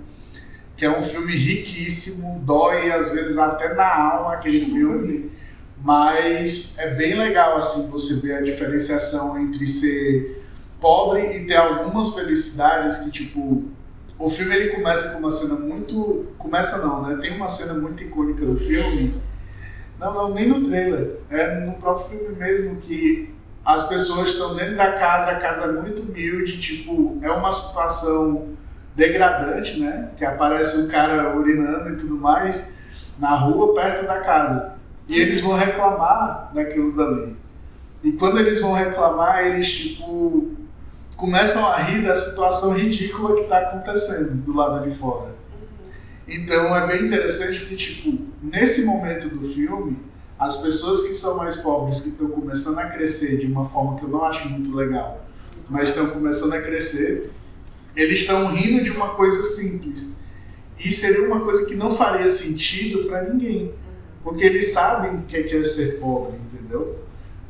que 0.76 0.84
é 0.84 0.98
um 0.98 1.02
filme 1.02 1.32
riquíssimo, 1.34 2.40
dói 2.40 2.90
às 2.90 3.12
vezes 3.12 3.36
até 3.38 3.74
na 3.74 3.94
alma 3.94 4.34
aquele 4.34 4.64
filme, 4.64 5.30
mas 5.84 6.78
é 6.78 6.94
bem 6.94 7.14
legal 7.14 7.58
assim 7.58 7.90
você 7.90 8.14
ver 8.14 8.36
a 8.36 8.40
diferenciação 8.40 9.38
entre 9.38 9.66
ser 9.66 10.42
pobre 10.80 11.36
e 11.36 11.46
ter 11.46 11.56
algumas 11.56 12.14
felicidades 12.14 12.98
que 12.98 13.10
tipo 13.10 13.64
o 14.18 14.30
filme 14.30 14.54
ele 14.54 14.70
começa 14.70 15.10
com 15.10 15.18
uma 15.18 15.30
cena 15.30 15.56
muito. 15.56 16.26
Começa 16.38 16.78
não, 16.78 17.02
né? 17.02 17.18
Tem 17.20 17.36
uma 17.36 17.48
cena 17.48 17.74
muito 17.74 18.02
icônica 18.02 18.46
do 18.46 18.56
filme. 18.56 19.20
Não, 19.98 20.14
não, 20.14 20.34
nem 20.34 20.48
no 20.48 20.66
trailer. 20.66 21.18
É 21.28 21.60
no 21.60 21.74
próprio 21.74 22.08
filme 22.08 22.36
mesmo 22.36 22.76
que 22.76 23.34
as 23.64 23.86
pessoas 23.88 24.30
estão 24.30 24.54
dentro 24.54 24.76
da 24.76 24.92
casa, 24.92 25.32
a 25.32 25.40
casa 25.40 25.64
é 25.64 25.72
muito 25.72 26.02
humilde, 26.02 26.58
tipo, 26.58 27.18
é 27.22 27.30
uma 27.30 27.50
situação 27.50 28.48
degradante, 28.94 29.80
né? 29.80 30.10
Que 30.16 30.24
aparece 30.24 30.82
um 30.82 30.88
cara 30.88 31.36
urinando 31.36 31.90
e 31.90 31.96
tudo 31.96 32.16
mais 32.16 32.78
na 33.18 33.34
rua 33.34 33.74
perto 33.74 34.06
da 34.06 34.20
casa. 34.20 34.73
E 35.08 35.20
eles 35.20 35.40
vão 35.40 35.54
reclamar 35.54 36.50
daquilo 36.54 36.92
dali. 36.92 37.36
E 38.02 38.12
quando 38.12 38.38
eles 38.38 38.60
vão 38.60 38.72
reclamar, 38.72 39.46
eles 39.46 39.70
tipo 39.70 40.54
começam 41.16 41.64
a 41.66 41.76
rir 41.76 42.02
da 42.02 42.14
situação 42.14 42.72
ridícula 42.72 43.34
que 43.34 43.42
está 43.42 43.58
acontecendo 43.58 44.34
do 44.42 44.54
lado 44.54 44.88
de 44.88 44.94
fora. 44.96 45.34
Então 46.26 46.74
é 46.76 46.86
bem 46.86 47.06
interessante 47.06 47.66
que 47.66 47.76
tipo 47.76 48.18
nesse 48.42 48.84
momento 48.84 49.28
do 49.28 49.42
filme 49.42 49.96
as 50.38 50.56
pessoas 50.56 51.02
que 51.02 51.14
são 51.14 51.36
mais 51.36 51.56
pobres 51.56 52.00
que 52.00 52.08
estão 52.08 52.28
começando 52.28 52.78
a 52.78 52.86
crescer 52.86 53.38
de 53.38 53.46
uma 53.46 53.64
forma 53.64 53.96
que 53.96 54.04
eu 54.04 54.08
não 54.08 54.24
acho 54.24 54.48
muito 54.48 54.74
legal, 54.74 55.24
mas 55.70 55.90
estão 55.90 56.08
começando 56.08 56.54
a 56.54 56.60
crescer, 56.60 57.30
eles 57.94 58.20
estão 58.20 58.48
rindo 58.48 58.82
de 58.82 58.90
uma 58.90 59.10
coisa 59.10 59.42
simples. 59.42 60.24
E 60.78 60.90
seria 60.90 61.26
uma 61.26 61.40
coisa 61.40 61.64
que 61.66 61.76
não 61.76 61.90
faria 61.90 62.26
sentido 62.26 63.04
para 63.04 63.22
ninguém. 63.22 63.72
Porque 64.24 64.42
eles 64.42 64.72
sabem 64.72 65.16
o 65.18 65.22
que 65.22 65.36
é 65.36 65.64
ser 65.64 66.00
pobre, 66.00 66.38
entendeu? 66.38 66.98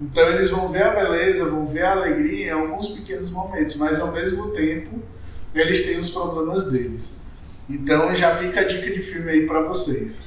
Então 0.00 0.25
eles 0.25 0.50
vão 0.50 0.69
ver 0.69 0.83
a 0.83 0.90
beleza, 0.90 1.49
vão 1.49 1.64
ver 1.64 1.85
a 1.85 1.93
alegria 1.93 2.49
em 2.49 2.50
alguns 2.50 2.88
pequenos 2.88 3.31
momentos, 3.31 3.76
mas 3.76 4.00
ao 4.00 4.11
mesmo 4.11 4.50
tempo 4.50 5.00
eles 5.54 5.87
têm 5.87 5.99
os 5.99 6.11
problemas 6.11 6.64
deles. 6.64 7.23
Então 7.71 8.14
já 8.14 8.35
fica 8.37 8.61
a 8.61 8.64
dica 8.64 8.90
de 8.90 9.00
filme 9.00 9.31
aí 9.31 9.47
para 9.47 9.61
vocês. 9.61 10.25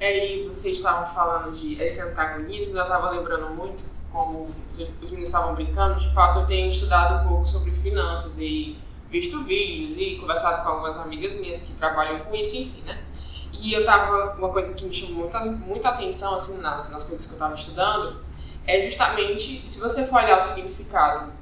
É, 0.00 0.34
e 0.34 0.46
vocês 0.46 0.78
estavam 0.78 1.06
falando 1.14 1.52
de 1.54 1.74
esse 1.80 2.00
antagonismo, 2.00 2.74
eu 2.74 2.82
estava 2.82 3.10
lembrando 3.10 3.50
muito, 3.50 3.84
como 4.10 4.48
os 4.66 5.10
meninos 5.10 5.28
estavam 5.28 5.54
brincando, 5.54 6.00
de 6.00 6.12
fato 6.14 6.38
eu 6.38 6.46
tenho 6.46 6.72
estudado 6.72 7.22
um 7.22 7.28
pouco 7.28 7.46
sobre 7.46 7.70
finanças 7.70 8.38
e 8.38 8.78
visto 9.10 9.44
vídeos 9.44 9.98
e 9.98 10.16
conversado 10.16 10.62
com 10.62 10.70
algumas 10.70 10.96
amigas 10.96 11.34
minhas 11.34 11.60
que 11.60 11.72
trabalham 11.74 12.20
com 12.20 12.34
isso, 12.34 12.56
enfim, 12.56 12.82
né? 12.86 12.98
E 13.52 13.72
eu 13.72 13.84
tava, 13.84 14.36
uma 14.38 14.48
coisa 14.48 14.72
que 14.74 14.84
me 14.84 14.94
chamou 14.94 15.22
muita, 15.22 15.40
muita 15.40 15.88
atenção, 15.90 16.34
assim, 16.34 16.58
nas, 16.58 16.90
nas 16.90 17.04
coisas 17.04 17.26
que 17.26 17.34
eu 17.34 17.38
tava 17.38 17.54
estudando, 17.54 18.20
é 18.66 18.82
justamente, 18.82 19.66
se 19.66 19.80
você 19.80 20.04
for 20.04 20.22
olhar 20.22 20.38
o 20.38 20.42
significado 20.42 21.32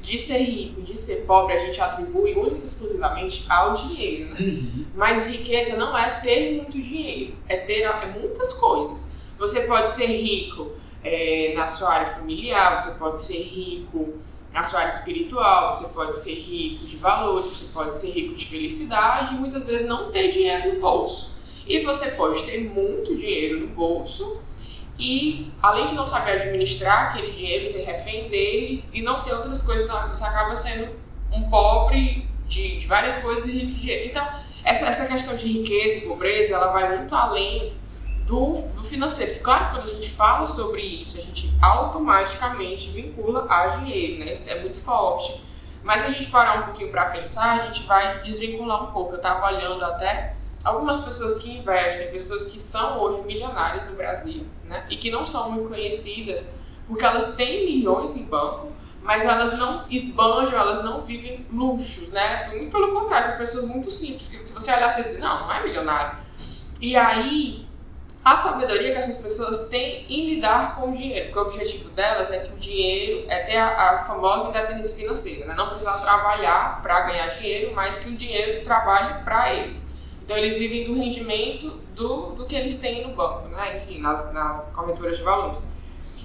de 0.00 0.18
ser 0.18 0.38
rico, 0.38 0.82
de 0.82 0.96
ser 0.96 1.26
pobre, 1.26 1.54
a 1.54 1.58
gente 1.58 1.80
atribui 1.80 2.34
única 2.34 2.62
e 2.62 2.64
exclusivamente 2.64 3.44
ao 3.48 3.74
dinheiro, 3.74 4.30
né? 4.30 4.40
Uhum. 4.40 4.86
Mas 4.94 5.26
riqueza 5.26 5.76
não 5.76 5.96
é 5.96 6.20
ter 6.20 6.56
muito 6.56 6.80
dinheiro, 6.80 7.34
é 7.48 7.56
ter 7.56 7.82
é 7.82 8.06
muitas 8.06 8.54
coisas. 8.54 9.10
Você 9.38 9.62
pode 9.62 9.90
ser 9.90 10.06
rico 10.06 10.72
é, 11.04 11.52
na 11.54 11.66
sua 11.66 11.92
área 11.92 12.12
familiar, 12.14 12.78
você 12.78 12.98
pode 12.98 13.20
ser 13.20 13.38
rico 13.38 14.14
na 14.52 14.62
sua 14.62 14.80
área 14.80 14.90
espiritual, 14.90 15.72
você 15.72 15.88
pode 15.88 16.16
ser 16.16 16.34
rico 16.34 16.86
de 16.86 16.96
valores, 16.96 17.46
você 17.46 17.72
pode 17.72 17.98
ser 17.98 18.10
rico 18.10 18.34
de 18.34 18.46
felicidade 18.46 19.34
e 19.34 19.38
muitas 19.38 19.64
vezes 19.64 19.86
não 19.86 20.10
ter 20.10 20.32
dinheiro 20.32 20.74
no 20.74 20.80
bolso. 20.80 21.37
E 21.68 21.80
você 21.80 22.12
pode 22.12 22.42
ter 22.44 22.64
muito 22.64 23.14
dinheiro 23.14 23.60
no 23.60 23.66
bolso 23.68 24.40
e, 24.98 25.52
além 25.62 25.84
de 25.84 25.94
não 25.94 26.06
saber 26.06 26.32
administrar 26.32 27.10
aquele 27.10 27.30
dinheiro, 27.30 27.64
ser 27.64 27.84
refém 27.84 28.28
dele 28.28 28.82
e 28.92 29.02
não 29.02 29.20
ter 29.20 29.34
outras 29.34 29.62
coisas, 29.62 29.84
então 29.84 30.08
você 30.08 30.24
acaba 30.24 30.56
sendo 30.56 30.88
um 31.30 31.48
pobre 31.48 32.26
de, 32.48 32.78
de 32.78 32.86
várias 32.86 33.18
coisas 33.18 33.46
e 33.46 33.52
rico 33.52 33.66
de 33.66 33.80
dinheiro. 33.80 34.08
Então, 34.08 34.26
essa, 34.64 34.86
essa 34.86 35.06
questão 35.06 35.36
de 35.36 35.46
riqueza 35.46 35.98
e 35.98 36.00
pobreza, 36.08 36.54
ela 36.54 36.72
vai 36.72 36.96
muito 36.96 37.14
além 37.14 37.74
do, 38.26 38.54
do 38.74 38.82
financeiro. 38.82 39.40
Claro, 39.40 39.70
quando 39.70 39.90
a 39.90 39.94
gente 39.94 40.10
fala 40.10 40.46
sobre 40.46 40.80
isso, 40.80 41.18
a 41.18 41.20
gente 41.20 41.52
automaticamente 41.60 42.90
vincula 42.90 43.46
a 43.48 43.68
dinheiro, 43.68 44.24
né? 44.24 44.32
Isso 44.32 44.48
é 44.48 44.58
muito 44.60 44.80
forte. 44.80 45.40
Mas 45.82 46.00
se 46.00 46.08
a 46.08 46.10
gente 46.10 46.28
parar 46.28 46.60
um 46.60 46.62
pouquinho 46.64 46.90
para 46.90 47.06
pensar, 47.06 47.60
a 47.60 47.66
gente 47.66 47.84
vai 47.84 48.20
desvincular 48.22 48.84
um 48.84 48.92
pouco. 48.92 49.12
Eu 49.12 49.16
estava 49.18 49.46
olhando 49.46 49.84
até 49.84 50.34
algumas 50.64 51.00
pessoas 51.00 51.38
que 51.38 51.50
investem, 51.56 52.10
pessoas 52.10 52.46
que 52.46 52.60
são 52.60 53.00
hoje 53.00 53.22
milionárias 53.22 53.84
no 53.88 53.94
Brasil, 53.94 54.46
né? 54.64 54.84
E 54.88 54.96
que 54.96 55.10
não 55.10 55.24
são 55.24 55.52
muito 55.52 55.68
conhecidas 55.68 56.54
porque 56.86 57.04
elas 57.04 57.34
têm 57.34 57.66
milhões 57.66 58.16
em 58.16 58.24
banco, 58.24 58.72
mas 59.02 59.24
elas 59.24 59.58
não 59.58 59.84
esbanjam, 59.90 60.58
elas 60.58 60.82
não 60.82 61.02
vivem 61.02 61.46
luxos, 61.52 62.08
né? 62.08 62.48
Muito 62.48 62.72
pelo 62.72 62.92
contrário, 62.92 63.26
são 63.26 63.36
pessoas 63.36 63.64
muito 63.64 63.90
simples, 63.90 64.28
que 64.28 64.36
se 64.36 64.52
você 64.52 64.72
olhar, 64.72 64.88
você 64.88 65.04
diz, 65.04 65.18
não, 65.18 65.40
não 65.40 65.52
é 65.52 65.62
milionário. 65.62 66.18
E 66.80 66.96
aí, 66.96 67.68
a 68.24 68.36
sabedoria 68.36 68.92
que 68.92 68.98
essas 68.98 69.18
pessoas 69.18 69.68
têm 69.68 70.04
em 70.08 70.34
lidar 70.34 70.76
com 70.76 70.90
o 70.90 70.92
dinheiro, 70.96 71.26
porque 71.26 71.38
o 71.38 71.42
objetivo 71.42 71.88
delas 71.90 72.30
é 72.30 72.40
que 72.40 72.52
o 72.52 72.56
dinheiro 72.56 73.24
é 73.28 73.38
ter 73.44 73.56
a, 73.56 73.90
a 73.90 74.04
famosa 74.04 74.48
independência 74.48 74.94
financeira, 74.94 75.46
né? 75.46 75.54
não 75.54 75.68
precisar 75.68 75.98
trabalhar 75.98 76.82
para 76.82 77.00
ganhar 77.02 77.26
dinheiro, 77.28 77.72
mas 77.74 77.98
que 77.98 78.10
o 78.10 78.16
dinheiro 78.16 78.62
trabalhe 78.64 79.24
para 79.24 79.54
eles. 79.54 79.87
Então 80.28 80.36
eles 80.36 80.58
vivem 80.58 80.84
do 80.84 80.92
rendimento 80.92 81.70
do, 81.94 82.32
do 82.32 82.44
que 82.44 82.54
eles 82.54 82.74
têm 82.74 83.02
no 83.02 83.14
banco, 83.14 83.48
né? 83.48 83.78
enfim, 83.78 83.98
nas, 83.98 84.30
nas 84.30 84.74
corretoras 84.74 85.16
de 85.16 85.22
valores. 85.22 85.66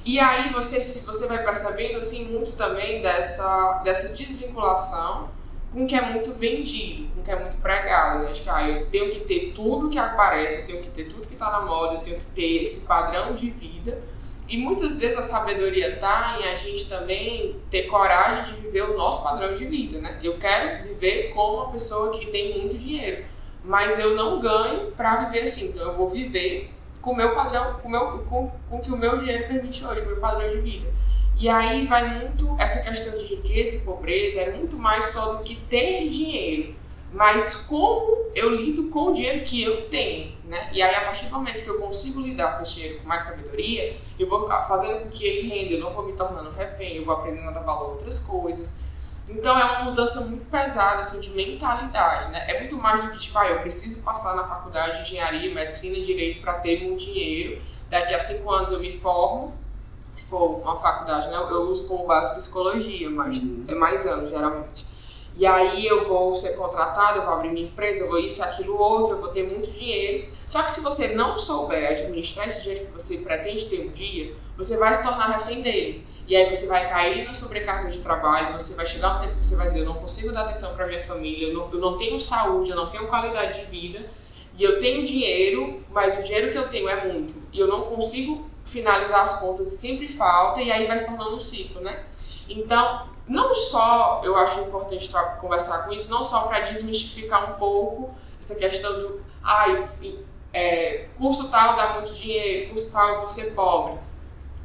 E 0.03 0.19
aí 0.19 0.51
você, 0.51 0.77
você 0.77 1.25
vai 1.25 1.41
percebendo 1.41 1.99
assim, 1.99 2.25
muito 2.25 2.51
também 2.51 3.01
dessa, 3.01 3.81
dessa 3.81 4.13
desvinculação 4.13 5.29
com 5.71 5.85
o 5.85 5.87
que 5.87 5.95
é 5.95 6.01
muito 6.01 6.33
vendido, 6.33 7.07
com 7.15 7.21
o 7.21 7.23
que 7.23 7.31
é 7.31 7.39
muito 7.39 7.55
pregado. 7.61 8.25
Né? 8.25 8.33
De 8.33 8.41
que, 8.41 8.49
ah, 8.49 8.67
eu 8.67 8.87
tenho 8.87 9.09
que 9.09 9.21
ter 9.21 9.53
tudo 9.53 9.89
que 9.89 9.97
aparece, 9.97 10.59
eu 10.59 10.65
tenho 10.67 10.83
que 10.83 10.89
ter 10.89 11.05
tudo 11.05 11.25
que 11.25 11.35
está 11.35 11.49
na 11.49 11.61
moda, 11.61 11.93
eu 11.93 12.01
tenho 12.01 12.19
que 12.19 12.25
ter 12.35 12.61
esse 12.61 12.85
padrão 12.85 13.33
de 13.33 13.49
vida. 13.51 14.03
E 14.49 14.57
muitas 14.57 14.99
vezes 14.99 15.17
a 15.17 15.23
sabedoria 15.23 15.93
está 15.93 16.37
em 16.41 16.43
a 16.49 16.55
gente 16.55 16.89
também 16.89 17.55
ter 17.71 17.83
coragem 17.83 18.53
de 18.53 18.59
viver 18.63 18.81
o 18.81 18.97
nosso 18.97 19.23
padrão 19.23 19.55
de 19.55 19.63
vida, 19.63 19.99
né? 19.99 20.19
Eu 20.21 20.37
quero 20.37 20.89
viver 20.89 21.29
como 21.33 21.63
uma 21.63 21.71
pessoa 21.71 22.11
que 22.11 22.25
tem 22.25 22.59
muito 22.59 22.77
dinheiro, 22.77 23.31
mas 23.63 23.97
eu 23.97 24.15
não 24.15 24.39
ganho 24.39 24.91
para 24.91 25.25
viver 25.25 25.43
assim. 25.43 25.69
Então 25.69 25.83
eu 25.83 25.97
vou 25.97 26.09
viver 26.09 26.71
com 27.01 27.11
o 27.11 27.15
meu 27.15 27.35
padrão, 27.35 27.79
com, 27.81 27.89
meu, 27.89 28.19
com, 28.19 28.51
com 28.69 28.77
o 28.77 28.81
que 28.81 28.91
o 28.91 28.97
meu 28.97 29.17
dinheiro 29.19 29.47
permite 29.47 29.85
hoje, 29.85 30.01
com 30.01 30.07
o 30.07 30.11
meu 30.11 30.21
padrão 30.21 30.49
de 30.49 30.61
vida. 30.61 30.87
E 31.37 31.49
aí 31.49 31.87
vai 31.87 32.19
muito 32.19 32.55
essa 32.59 32.81
questão 32.81 33.17
de 33.17 33.25
riqueza 33.25 33.75
e 33.75 33.79
pobreza, 33.79 34.39
é 34.39 34.51
muito 34.51 34.77
mais 34.77 35.05
só 35.07 35.33
do 35.33 35.43
que 35.43 35.55
ter 35.55 36.07
dinheiro, 36.07 36.75
mas 37.11 37.55
como 37.67 38.31
eu 38.33 38.49
lido 38.49 38.85
com 38.85 39.07
o 39.07 39.13
dinheiro 39.13 39.43
que 39.43 39.61
eu 39.61 39.89
tenho, 39.89 40.33
né? 40.45 40.69
E 40.71 40.81
aí 40.81 40.95
a 40.95 41.01
partir 41.01 41.25
do 41.25 41.33
momento 41.33 41.63
que 41.63 41.69
eu 41.69 41.79
consigo 41.79 42.21
lidar 42.21 42.57
com 42.57 42.63
esse 42.63 42.75
dinheiro 42.75 42.99
com 42.99 43.07
mais 43.07 43.23
sabedoria, 43.23 43.97
eu 44.17 44.27
vou 44.29 44.47
fazendo 44.47 45.03
com 45.03 45.09
que 45.09 45.25
ele 45.25 45.49
renda, 45.49 45.73
eu 45.73 45.79
não 45.79 45.91
vou 45.91 46.05
me 46.05 46.13
tornando 46.13 46.51
refém, 46.51 46.95
eu 46.95 47.05
vou 47.05 47.15
aprendendo 47.15 47.49
a 47.49 47.51
dar 47.51 47.61
valor 47.61 47.85
a 47.85 47.89
outras 47.89 48.19
coisas. 48.19 48.77
Então 49.29 49.57
é 49.57 49.63
uma 49.63 49.83
mudança 49.85 50.21
muito 50.21 50.45
pesada 50.49 50.99
assim 50.99 51.19
de 51.19 51.29
mentalidade, 51.29 52.31
né? 52.31 52.45
É 52.49 52.59
muito 52.59 52.75
mais 52.77 53.03
do 53.03 53.11
que 53.11 53.19
tipo, 53.19 53.37
ah, 53.37 53.47
eu 53.47 53.59
preciso 53.61 54.03
passar 54.03 54.35
na 54.35 54.43
faculdade 54.43 54.97
de 54.97 55.01
engenharia, 55.03 55.53
medicina 55.53 55.97
e 55.97 56.03
direito 56.03 56.41
para 56.41 56.53
ter 56.55 56.83
muito 56.83 56.99
dinheiro. 56.99 57.61
Daqui 57.89 58.13
a 58.13 58.19
cinco 58.19 58.51
anos 58.51 58.71
eu 58.71 58.79
me 58.79 58.97
formo 58.99 59.53
se 60.13 60.25
for 60.25 60.59
uma 60.61 60.77
faculdade, 60.77 61.27
né, 61.29 61.35
eu 61.35 61.63
uso 61.63 61.87
como 61.87 62.05
base 62.05 62.35
psicologia, 62.35 63.09
mas 63.09 63.41
uhum. 63.41 63.65
é 63.67 63.73
mais 63.73 64.05
anos 64.05 64.29
geralmente. 64.29 64.85
E 65.35 65.45
aí 65.45 65.85
eu 65.85 66.07
vou 66.07 66.35
ser 66.35 66.55
contratado, 66.55 67.19
eu 67.19 67.25
vou 67.25 67.33
abrir 67.33 67.49
minha 67.49 67.65
empresa, 67.65 68.01
eu 68.01 68.07
vou 68.07 68.19
isso, 68.19 68.43
aquilo, 68.43 68.77
outro, 68.77 69.15
eu 69.15 69.19
vou 69.19 69.29
ter 69.29 69.49
muito 69.49 69.71
dinheiro. 69.71 70.31
Só 70.45 70.61
que 70.61 70.71
se 70.71 70.81
você 70.81 71.07
não 71.09 71.37
souber 71.37 71.89
administrar 71.89 72.45
esse 72.45 72.61
dinheiro 72.61 72.85
que 72.85 72.93
você 72.93 73.17
pretende 73.17 73.65
ter 73.65 73.87
um 73.87 73.89
dia, 73.89 74.33
você 74.55 74.77
vai 74.77 74.93
se 74.93 75.01
tornar 75.01 75.37
refém 75.37 75.61
dele. 75.61 76.05
E 76.27 76.35
aí 76.35 76.53
você 76.53 76.67
vai 76.67 76.87
cair 76.87 77.25
na 77.25 77.33
sobrecarga 77.33 77.89
de 77.89 77.99
trabalho, 77.99 78.53
você 78.53 78.75
vai 78.75 78.85
chegar 78.85 79.17
um 79.17 79.21
tempo 79.21 79.39
que 79.39 79.45
você 79.45 79.55
vai 79.55 79.67
dizer, 79.67 79.81
eu 79.81 79.85
não 79.85 79.95
consigo 79.95 80.31
dar 80.31 80.41
atenção 80.41 80.75
para 80.75 80.87
minha 80.87 81.01
família, 81.01 81.47
eu 81.47 81.53
não, 81.53 81.71
eu 81.71 81.79
não 81.79 81.97
tenho 81.97 82.19
saúde, 82.19 82.69
eu 82.69 82.75
não 82.75 82.89
tenho 82.89 83.07
qualidade 83.07 83.59
de 83.59 83.65
vida, 83.65 84.05
e 84.57 84.63
eu 84.63 84.79
tenho 84.79 85.05
dinheiro, 85.05 85.83
mas 85.89 86.17
o 86.17 86.23
dinheiro 86.23 86.51
que 86.51 86.57
eu 86.57 86.69
tenho 86.69 86.87
é 86.87 87.11
muito, 87.11 87.33
e 87.51 87.59
eu 87.59 87.67
não 87.67 87.81
consigo 87.81 88.49
finalizar 88.63 89.21
as 89.21 89.39
contas 89.39 89.67
sempre 89.67 90.07
falta 90.07 90.61
e 90.61 90.71
aí 90.71 90.87
vai 90.87 90.97
se 90.97 91.05
tornando 91.05 91.35
um 91.35 91.39
ciclo, 91.39 91.81
né? 91.81 92.03
Então, 92.47 93.07
não 93.27 93.53
só 93.55 94.21
eu 94.23 94.35
acho 94.35 94.61
importante 94.61 95.09
conversar 95.39 95.85
com 95.85 95.93
isso, 95.93 96.11
não 96.11 96.23
só 96.23 96.41
para 96.41 96.61
desmistificar 96.61 97.51
um 97.51 97.53
pouco 97.57 98.13
essa 98.39 98.55
questão 98.55 98.93
do, 98.93 99.21
ai, 99.43 99.85
é, 100.53 101.07
curso 101.17 101.49
tal 101.49 101.75
dá 101.75 101.93
muito 101.93 102.13
dinheiro, 102.13 102.69
curso 102.69 102.91
tal 102.91 103.09
eu 103.09 103.19
vou 103.19 103.27
ser 103.27 103.51
pobre, 103.51 103.99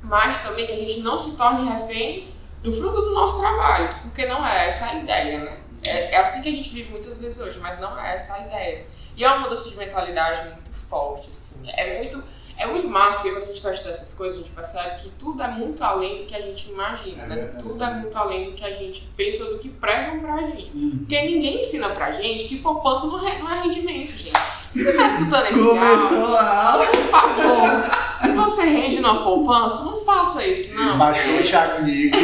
mas 0.03 0.43
também 0.43 0.67
que 0.67 0.73
a 0.73 0.77
gente 0.77 1.01
não 1.01 1.19
se 1.19 1.37
torne 1.37 1.71
refém 1.71 2.35
do 2.63 2.73
fruto 2.73 3.01
do 3.01 3.15
nosso 3.15 3.39
trabalho, 3.39 3.89
porque 4.03 4.27
não 4.27 4.45
é 4.47 4.67
essa 4.67 4.87
a 4.87 4.95
ideia, 4.95 5.39
né? 5.39 5.61
É, 5.87 6.15
é 6.15 6.17
assim 6.17 6.43
que 6.43 6.49
a 6.49 6.53
gente 6.53 6.71
vive 6.71 6.91
muitas 6.91 7.19
vezes 7.19 7.41
hoje, 7.41 7.59
mas 7.61 7.79
não 7.79 7.99
é 7.99 8.15
essa 8.15 8.35
a 8.35 8.41
ideia. 8.41 8.85
E 9.17 9.25
é 9.25 9.29
uma 9.29 9.41
mudança 9.41 9.69
de 9.69 9.77
mentalidade 9.77 10.49
muito 10.51 10.73
forte, 10.73 11.31
assim. 11.31 11.69
É 11.71 11.99
muito 11.99 12.23
é 12.59 12.67
muito 12.67 12.89
massa, 12.89 13.21
porque 13.21 13.31
quando 13.31 13.45
a 13.45 13.47
gente 13.47 13.61
gosta 13.63 13.87
dessas 13.87 14.13
coisas, 14.15 14.41
a 14.41 14.43
gente 14.43 14.53
percebe 14.53 15.01
que 15.01 15.09
tudo 15.11 15.41
é 15.41 15.49
muito 15.49 15.83
além 15.85 16.19
do 16.19 16.25
que 16.25 16.35
a 16.35 16.41
gente 16.41 16.69
imagina, 16.69 17.25
né? 17.25 17.41
É 17.41 17.45
tudo 17.57 17.83
é 17.85 17.95
muito 17.95 18.19
além 18.19 18.51
do 18.51 18.53
que 18.53 18.65
a 18.65 18.71
gente 18.75 19.09
pensa, 19.17 19.45
do 19.45 19.59
que 19.59 19.69
pregam 19.69 20.19
pra 20.19 20.39
gente. 20.39 20.73
Uhum. 20.75 20.97
Porque 20.99 21.23
ninguém 21.23 21.61
ensina 21.61 21.89
pra 21.91 22.11
gente 22.11 22.47
que 22.47 22.57
poupança 22.57 23.07
não 23.07 23.27
é, 23.27 23.39
não 23.39 23.49
é 23.49 23.63
rendimento, 23.63 24.11
gente. 24.11 24.39
Se 24.73 24.85
você 24.85 24.93
tá 24.93 25.07
escutando 25.07 25.47
esse 25.47 25.61
Começou 25.61 26.37
áudio, 26.37 26.91
por 26.91 27.05
favor, 27.05 28.19
Se 28.21 28.33
você 28.33 28.63
rende 28.65 29.01
numa 29.01 29.23
poupança, 29.23 29.85
não 29.85 30.05
faça 30.05 30.45
isso, 30.45 30.75
não. 30.75 30.99
Baixou 30.99 31.39
o 31.39 31.43
Thiago 31.43 31.85
Nico. 31.85 32.19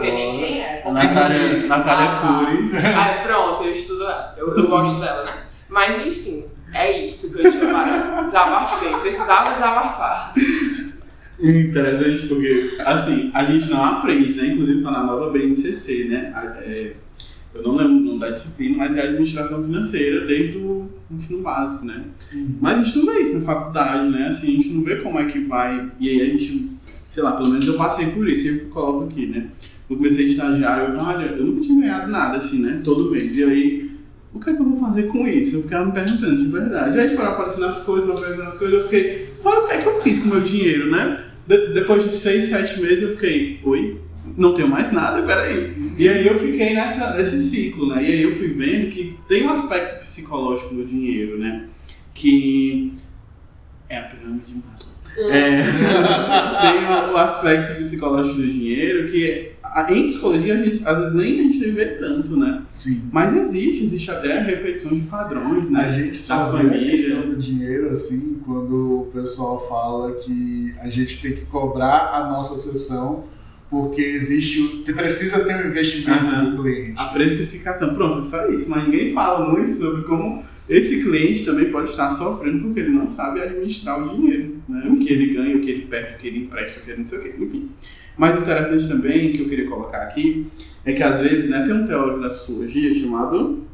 Quem 0.00 0.60
é. 0.62 0.82
Natália, 0.90 1.66
Natália 1.66 2.10
Ah, 2.10 2.20
tá. 2.20 2.38
Cury. 2.38 2.70
Aí 2.76 3.26
pronto, 3.26 3.64
eu 3.64 3.72
estudo 3.72 4.04
ela. 4.04 4.34
Eu, 4.36 4.56
eu 4.56 4.68
gosto 4.68 5.00
dela, 5.00 5.24
né? 5.24 5.44
Mas 5.68 6.06
enfim, 6.06 6.44
é 6.74 7.04
isso 7.04 7.32
que 7.32 7.40
eu 7.40 7.50
tinha 7.50 7.66
para 7.66 8.22
desabafei. 8.22 8.92
Precisava 9.00 9.44
desabafar. 9.44 10.34
Interessante 11.40 12.26
porque, 12.28 12.76
assim, 12.84 13.30
a 13.34 13.44
gente 13.44 13.68
não 13.68 13.84
aprende, 13.84 14.34
né? 14.34 14.46
Inclusive 14.48 14.82
tá 14.82 14.90
na 14.90 15.02
nova 15.04 15.30
BNCC, 15.30 16.04
né? 16.08 16.32
A- 16.34 16.58
é, 16.62 16.92
eu 17.54 17.62
não 17.62 17.76
lembro 17.76 17.96
o 17.96 18.00
nome 18.00 18.20
da 18.20 18.30
disciplina, 18.30 18.76
mas 18.78 18.96
é 18.96 19.02
administração 19.02 19.62
financeira 19.64 20.26
desde 20.26 20.58
o 20.58 20.88
ensino 21.10 21.42
básico, 21.42 21.84
né? 21.84 22.04
Mas 22.60 22.78
a 22.78 22.84
gente 22.84 22.98
não 22.98 23.12
vê 23.12 23.20
isso 23.20 23.34
na 23.38 23.44
faculdade, 23.44 24.08
né? 24.10 24.28
Assim, 24.28 24.46
a 24.52 24.56
gente 24.56 24.68
não 24.70 24.82
vê 24.84 24.96
como 24.96 25.18
é 25.18 25.24
que 25.26 25.40
vai. 25.40 25.90
E 25.98 26.08
aí 26.08 26.20
a 26.22 26.24
gente, 26.26 26.70
sei 27.08 27.22
lá, 27.22 27.32
pelo 27.32 27.50
menos 27.50 27.66
eu 27.66 27.74
passei 27.74 28.06
por 28.06 28.28
isso, 28.28 28.44
sempre 28.44 28.66
coloco 28.66 29.04
aqui, 29.04 29.26
né? 29.26 29.48
Eu 29.90 29.96
comecei 29.96 30.26
a 30.26 30.28
estagiário, 30.28 30.94
eu, 30.94 31.00
olha, 31.00 31.26
eu 31.26 31.44
nunca 31.44 31.60
tinha 31.60 31.80
ganhado 31.80 32.10
nada 32.10 32.38
assim, 32.38 32.60
né? 32.60 32.80
Todo 32.82 33.10
mês. 33.10 33.36
E 33.36 33.44
aí, 33.44 33.90
o 34.34 34.40
que 34.40 34.50
é 34.50 34.54
que 34.54 34.60
eu 34.60 34.68
vou 34.68 34.76
fazer 34.78 35.04
com 35.04 35.26
isso? 35.26 35.56
Eu 35.56 35.62
ficava 35.62 35.86
me 35.86 35.92
perguntando 35.92 36.36
de 36.44 36.50
verdade. 36.50 36.98
Aí 37.00 37.08
foram 37.16 37.30
aparecendo 37.30 37.66
as 37.66 37.80
coisas, 37.82 38.04
foram 38.08 38.18
aparecendo 38.20 38.46
as 38.48 38.58
coisas, 38.58 38.76
eu 38.78 38.84
fiquei, 38.84 39.28
fala 39.42 39.64
o 39.64 39.66
que 39.68 39.72
é 39.74 39.78
que 39.82 39.88
eu 39.88 40.02
fiz 40.02 40.18
com 40.18 40.26
o 40.26 40.30
meu 40.32 40.40
dinheiro, 40.40 40.90
né? 40.90 41.24
De- 41.46 41.72
depois 41.74 42.02
de 42.04 42.10
seis, 42.16 42.46
sete 42.46 42.80
meses 42.80 43.02
eu 43.02 43.10
fiquei, 43.14 43.60
oi? 43.64 44.00
Não 44.36 44.54
tenho 44.54 44.66
mais 44.68 44.90
nada, 44.92 45.22
peraí. 45.22 45.72
E 45.96 46.08
aí 46.08 46.26
eu 46.26 46.38
fiquei 46.38 46.74
nessa, 46.74 47.14
nesse 47.14 47.38
ciclo, 47.48 47.88
né? 47.94 48.02
E 48.02 48.06
aí 48.06 48.22
eu 48.22 48.34
fui 48.34 48.48
vendo 48.48 48.90
que 48.90 49.16
tem 49.28 49.44
um 49.44 49.50
aspecto 49.50 50.00
psicológico 50.00 50.74
do 50.74 50.84
dinheiro, 50.84 51.38
né? 51.38 51.66
Que 52.12 52.94
é 53.88 53.98
a 53.98 54.02
pirâmide 54.02 54.46
de. 54.52 54.93
É, 55.16 55.62
tem 56.60 56.84
o, 56.84 57.12
o 57.14 57.16
aspecto 57.16 57.76
psicológico 57.78 58.36
do 58.36 58.46
dinheiro 58.50 59.08
que 59.10 59.50
a- 59.62 59.92
em 59.92 60.08
psicologia 60.10 60.54
a 60.54 60.56
gente, 60.58 60.86
às 60.86 60.98
vezes 60.98 61.14
nem 61.14 61.40
a 61.40 61.42
gente 61.44 61.70
vê 61.70 61.86
tanto, 61.86 62.36
né? 62.36 62.62
Sim. 62.72 63.08
Mas 63.12 63.36
existe, 63.36 63.82
existe 63.84 64.10
até 64.10 64.40
repetições 64.40 65.02
de 65.02 65.06
padrões, 65.08 65.70
né? 65.70 65.80
A 65.86 65.92
gente 65.92 66.16
só 66.16 66.34
a 66.34 66.46
família. 66.50 66.90
questão 66.90 67.20
do 67.22 67.36
dinheiro 67.36 67.90
assim 67.90 68.40
quando 68.44 69.02
o 69.02 69.10
pessoal 69.12 69.66
fala 69.68 70.12
que 70.14 70.74
a 70.80 70.88
gente 70.90 71.20
tem 71.22 71.32
que 71.32 71.46
cobrar 71.46 72.10
a 72.12 72.28
nossa 72.28 72.56
sessão 72.58 73.24
porque 73.70 74.00
existe 74.02 74.60
o, 74.60 74.94
precisa 74.94 75.40
ter 75.40 75.56
um 75.56 75.68
investimento 75.68 76.26
Aham. 76.26 76.50
do 76.54 76.62
cliente. 76.62 76.94
A 77.00 77.06
precificação, 77.06 77.92
pronto, 77.94 78.24
é 78.24 78.30
só 78.30 78.48
isso. 78.48 78.70
Mas 78.70 78.84
ninguém 78.84 79.12
fala 79.12 79.50
muito 79.50 79.74
sobre 79.74 80.02
como 80.02 80.44
esse 80.68 81.02
cliente 81.02 81.44
também 81.44 81.70
pode 81.70 81.90
estar 81.90 82.10
sofrendo 82.10 82.64
porque 82.64 82.80
ele 82.80 82.90
não 82.90 83.08
sabe 83.08 83.40
administrar 83.40 84.02
o 84.02 84.16
dinheiro, 84.16 84.56
né? 84.68 84.84
O 84.88 84.98
que 84.98 85.12
ele 85.12 85.34
ganha, 85.34 85.56
o 85.56 85.60
que 85.60 85.70
ele 85.70 85.86
perde, 85.86 86.14
o 86.14 86.18
que 86.18 86.26
ele 86.28 86.38
empresta, 86.44 86.80
o 86.80 86.82
que 86.84 86.90
ele 86.90 86.98
não 86.98 87.04
sei 87.04 87.18
o 87.18 87.22
que, 87.22 87.44
enfim. 87.44 87.70
Mas 88.16 88.36
o 88.38 88.42
interessante 88.42 88.88
também, 88.88 89.32
que 89.32 89.40
eu 89.42 89.48
queria 89.48 89.66
colocar 89.66 89.98
aqui, 90.02 90.46
é 90.84 90.92
que 90.92 91.02
às 91.02 91.20
vezes, 91.20 91.50
né, 91.50 91.64
tem 91.66 91.74
um 91.74 91.84
teórico 91.84 92.20
da 92.20 92.30
psicologia 92.30 92.94
chamado 92.94 93.64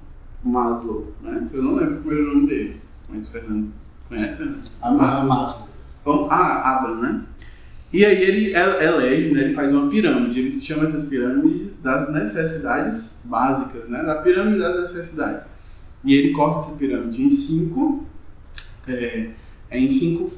Maslow, 0.42 1.12
né? 1.22 1.46
Eu 1.52 1.62
não 1.62 1.74
lembro 1.76 1.96
o 1.96 2.00
primeiro 2.00 2.34
nome 2.34 2.48
dele, 2.48 2.76
mas 3.08 3.28
o 3.28 3.30
Fernando 3.30 3.68
conhece, 4.08 4.44
né? 4.44 4.56
A 4.82 4.88
a 4.88 5.24
Maslow. 5.24 5.68
Bom, 6.04 6.28
ah, 6.30 6.78
Abraham, 6.78 7.00
né? 7.02 7.22
E 7.92 8.04
aí 8.04 8.22
ele 8.22 8.46
ele- 8.46 8.84
elege, 8.84 9.30
né, 9.32 9.40
ele 9.44 9.54
faz 9.54 9.72
uma 9.72 9.90
pirâmide, 9.90 10.40
ele 10.40 10.50
chama 10.50 10.84
essas 10.84 11.04
pirâmides 11.06 11.68
das 11.82 12.12
necessidades 12.12 13.20
básicas, 13.24 13.88
né? 13.88 14.02
Da 14.02 14.16
pirâmide 14.22 14.58
das 14.58 14.80
necessidades. 14.94 15.46
E 16.04 16.14
ele 16.14 16.32
corta 16.32 16.58
essa 16.58 16.78
pirâmide 16.78 17.22
em 17.22 17.28
cinco, 17.28 18.04
é, 18.86 19.30
é 19.70 19.78
em 19.78 19.90
cinco, 19.90 20.32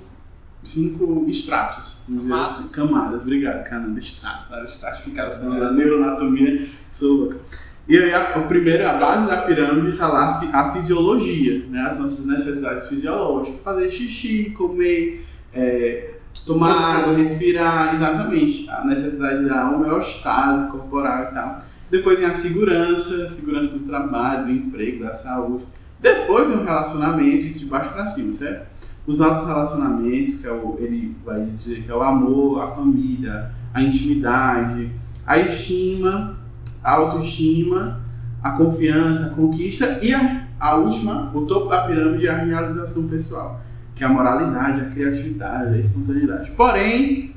cinco 0.64 1.24
estratos, 1.28 2.02
vamos 2.08 2.22
dizer 2.22 2.34
Camadas? 2.34 2.58
assim. 2.58 2.72
Camadas, 2.72 3.22
obrigado, 3.22 3.64
caramba, 3.64 3.98
estratos, 3.98 4.52
a 4.52 4.64
estratificação 4.64 5.58
da 5.58 5.72
neuroanatomia, 5.72 6.68
sou 6.94 7.12
louca. 7.12 7.40
E 7.88 7.98
aí 7.98 8.14
a, 8.14 8.38
o 8.38 8.46
primeiro, 8.46 8.88
a 8.88 8.94
base 8.94 9.26
da 9.26 9.42
pirâmide 9.42 9.92
está 9.92 10.08
lá 10.08 10.40
a 10.52 10.72
fisiologia, 10.72 11.66
né? 11.68 11.82
As 11.82 11.98
nossas 11.98 12.26
necessidades 12.26 12.88
fisiológicas, 12.88 13.60
fazer 13.62 13.90
xixi, 13.90 14.50
comer, 14.50 15.26
é, 15.52 16.14
tomar 16.46 16.72
água, 16.72 17.16
respirar, 17.16 17.94
exatamente. 17.94 18.70
A 18.70 18.84
necessidade 18.84 19.44
da 19.44 19.70
homeostase 19.70 20.70
corporal 20.70 21.24
e 21.24 21.34
tal. 21.34 21.62
Depois 21.92 22.18
vem 22.18 22.26
a 22.26 22.32
segurança, 22.32 23.28
segurança 23.28 23.78
do 23.78 23.84
trabalho, 23.84 24.46
do 24.46 24.50
emprego, 24.50 25.04
da 25.04 25.12
saúde. 25.12 25.66
Depois 26.00 26.48
vem 26.48 26.56
o 26.56 26.64
relacionamento, 26.64 27.44
isso 27.44 27.58
de 27.58 27.66
baixo 27.66 27.92
para 27.92 28.06
cima, 28.06 28.32
certo? 28.32 28.66
Os 29.06 29.18
nossos 29.18 29.46
relacionamentos, 29.46 30.38
que 30.38 30.46
é 30.46 30.52
o, 30.52 30.78
ele 30.80 31.14
vai 31.22 31.44
dizer 31.44 31.82
que 31.82 31.90
é 31.90 31.94
o 31.94 32.02
amor, 32.02 32.62
a 32.62 32.68
família, 32.68 33.52
a 33.74 33.82
intimidade, 33.82 34.90
a 35.26 35.38
estima, 35.38 36.38
a 36.82 36.92
autoestima, 36.92 38.00
a 38.42 38.52
confiança, 38.52 39.26
a 39.26 39.34
conquista 39.34 39.98
e 40.00 40.14
a, 40.14 40.46
a 40.58 40.76
última, 40.76 41.30
o 41.34 41.44
topo 41.44 41.68
da 41.68 41.86
pirâmide, 41.86 42.26
a 42.26 42.38
realização 42.38 43.06
pessoal, 43.06 43.60
que 43.94 44.02
é 44.02 44.06
a 44.06 44.10
moralidade, 44.10 44.80
a 44.80 44.84
criatividade, 44.86 45.74
a 45.74 45.78
espontaneidade. 45.78 46.52
Porém, 46.52 47.36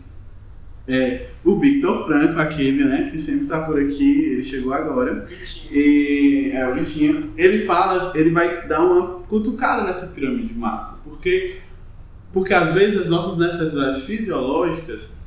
é, 0.88 1.32
o 1.46 1.60
Victor 1.60 2.08
Franco, 2.08 2.40
aquele 2.40 2.84
né, 2.84 3.10
que 3.12 3.20
sempre 3.20 3.44
está 3.44 3.62
por 3.62 3.80
aqui, 3.80 4.26
ele 4.32 4.44
chegou 4.44 4.74
agora, 4.74 5.28
e 5.72 6.50
é, 6.52 6.68
o 6.68 6.74
Vitinho, 6.74 7.32
ele 7.38 7.64
fala, 7.66 8.12
ele 8.16 8.32
vai 8.32 8.68
dar 8.68 8.84
uma 8.84 9.20
cutucada 9.30 9.84
nessa 9.84 10.08
pirâmide 10.08 10.48
de 10.48 10.56
Maslow, 10.56 11.00
porque 11.04 11.58
porque 12.34 12.54
às 12.54 12.74
vezes 12.74 13.00
as 13.00 13.10
nossas 13.10 13.38
necessidades 13.38 14.04
fisiológicas 14.04 15.22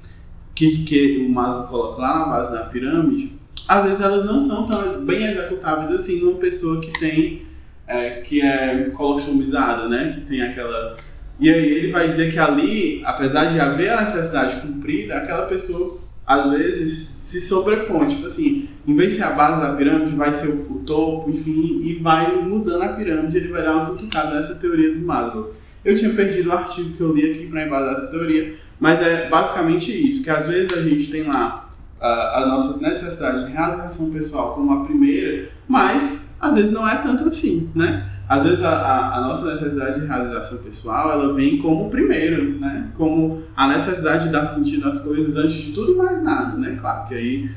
que, 0.55 0.85
que 0.85 1.25
o 1.25 1.31
Maslow 1.31 1.69
coloca 1.69 2.03
lá 2.03 2.19
na 2.19 2.25
base 2.27 2.53
da 2.53 2.65
pirâmide, 2.65 3.39
às 3.67 3.85
vezes 3.85 4.01
elas 4.01 4.25
não 4.25 4.41
são 4.41 4.67
tão 4.67 5.05
bem 5.07 5.25
executáveis 5.25 5.93
assim 5.93 6.21
numa 6.21 6.39
pessoa 6.39 6.81
que 6.81 6.99
tem 6.99 7.47
é, 7.87 8.21
que 8.21 8.43
é 8.43 8.91
colostomizada, 8.91 9.89
né, 9.89 10.13
que 10.15 10.29
tem 10.29 10.43
aquela 10.43 10.97
e 11.41 11.49
aí 11.49 11.73
ele 11.73 11.93
vai 11.93 12.09
dizer 12.09 12.33
que 12.33 12.39
ali, 12.39 13.01
apesar 13.05 13.45
de 13.45 13.61
haver 13.61 13.91
a 13.91 14.01
necessidade 14.01 14.61
cumprida, 14.61 15.17
aquela 15.17 15.47
pessoa 15.47 16.08
às 16.29 16.51
vezes 16.51 17.09
se 17.17 17.41
sobrepõe, 17.41 18.07
tipo 18.07 18.27
assim, 18.27 18.69
em 18.87 18.95
vez 18.95 19.11
de 19.11 19.17
ser 19.17 19.25
a 19.25 19.31
base 19.31 19.63
da 19.63 19.75
pirâmide, 19.75 20.15
vai 20.15 20.31
ser 20.31 20.49
o, 20.49 20.83
topo, 20.87 21.31
enfim, 21.31 21.81
e 21.83 21.95
vai 22.03 22.37
mudando 22.37 22.83
a 22.83 22.89
pirâmide, 22.89 23.39
ele 23.39 23.49
vai 23.49 23.63
dar 23.63 23.77
uma 23.77 23.87
cutucada 23.87 24.35
nessa 24.35 24.55
teoria 24.57 24.95
do 24.95 25.05
Maslow. 25.05 25.55
Eu 25.83 25.95
tinha 25.95 26.13
perdido 26.13 26.51
o 26.51 26.53
artigo 26.53 26.97
que 26.97 27.01
eu 27.01 27.15
li 27.15 27.33
aqui 27.33 27.47
para 27.47 27.67
embasar 27.67 27.95
essa 27.95 28.07
teoria, 28.09 28.55
mas 28.79 29.01
é 29.01 29.29
basicamente 29.29 29.91
isso, 29.91 30.23
que 30.23 30.31
às 30.31 30.47
vezes 30.47 30.73
a 30.73 30.83
gente 30.83 31.11
tem 31.11 31.25
lá 31.25 31.69
a, 32.01 32.43
a 32.43 32.47
nossa 32.47 32.79
necessidade 32.81 33.47
de 33.47 33.53
realização 33.53 34.11
pessoal 34.11 34.55
como 34.55 34.73
a 34.73 34.85
primeira, 34.85 35.51
mas 35.67 36.35
às 36.39 36.57
vezes 36.57 36.71
não 36.71 36.87
é 36.87 36.97
tanto 36.97 37.29
assim, 37.29 37.71
né? 37.75 38.07
Às 38.29 38.45
vezes 38.45 38.63
a, 38.63 38.71
a, 38.71 39.19
a 39.19 39.21
nossa 39.23 39.51
necessidade 39.51 40.01
de 40.01 40.07
realização 40.07 40.59
pessoal, 40.59 41.13
ela 41.13 41.33
vem 41.33 41.59
como 41.59 41.89
primeiro, 41.89 42.59
né? 42.59 42.91
Como 42.95 43.43
a 43.57 43.69
necessidade 43.69 44.25
de 44.25 44.31
dar 44.31 44.45
sentido 44.47 44.89
às 44.89 45.01
coisas 45.01 45.37
antes 45.37 45.57
de 45.57 45.73
tudo 45.73 45.93
e 45.93 45.97
mais 45.97 46.23
nada, 46.23 46.57
né? 46.59 46.77
Claro 46.79 47.09
que 47.09 47.15
aí 47.15 47.51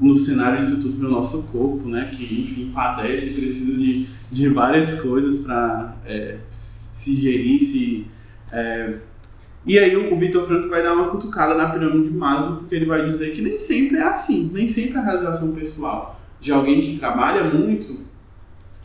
no 0.00 0.16
cenário 0.16 0.60
disso 0.60 0.80
tudo 0.80 0.96
vem 0.96 1.08
o 1.08 1.12
nosso 1.12 1.42
corpo, 1.48 1.86
né? 1.88 2.10
Que 2.10 2.24
enfim 2.24 2.70
padece 2.74 3.30
e 3.30 3.34
precisa 3.34 3.76
de, 3.76 4.06
de 4.30 4.48
várias 4.48 5.00
coisas 5.00 5.40
para 5.40 5.94
é, 6.06 6.38
se 6.48 7.14
gerir, 7.16 7.60
se 7.60 8.06
é, 8.50 8.94
e 9.66 9.78
aí 9.78 9.96
o, 9.96 10.12
o 10.12 10.18
Vitor 10.18 10.46
Franco 10.46 10.68
vai 10.68 10.82
dar 10.82 10.92
uma 10.94 11.08
cutucada 11.08 11.54
na 11.54 11.70
pirâmide 11.70 12.10
de 12.10 12.16
Maslow, 12.16 12.58
porque 12.58 12.74
ele 12.74 12.84
vai 12.84 13.04
dizer 13.04 13.34
que 13.34 13.40
nem 13.40 13.58
sempre 13.58 13.96
é 13.96 14.02
assim, 14.02 14.50
nem 14.52 14.68
sempre 14.68 14.98
a 14.98 15.02
realização 15.02 15.52
pessoal 15.54 16.20
de 16.40 16.52
alguém 16.52 16.82
que 16.82 16.98
trabalha 16.98 17.44
muito, 17.44 18.03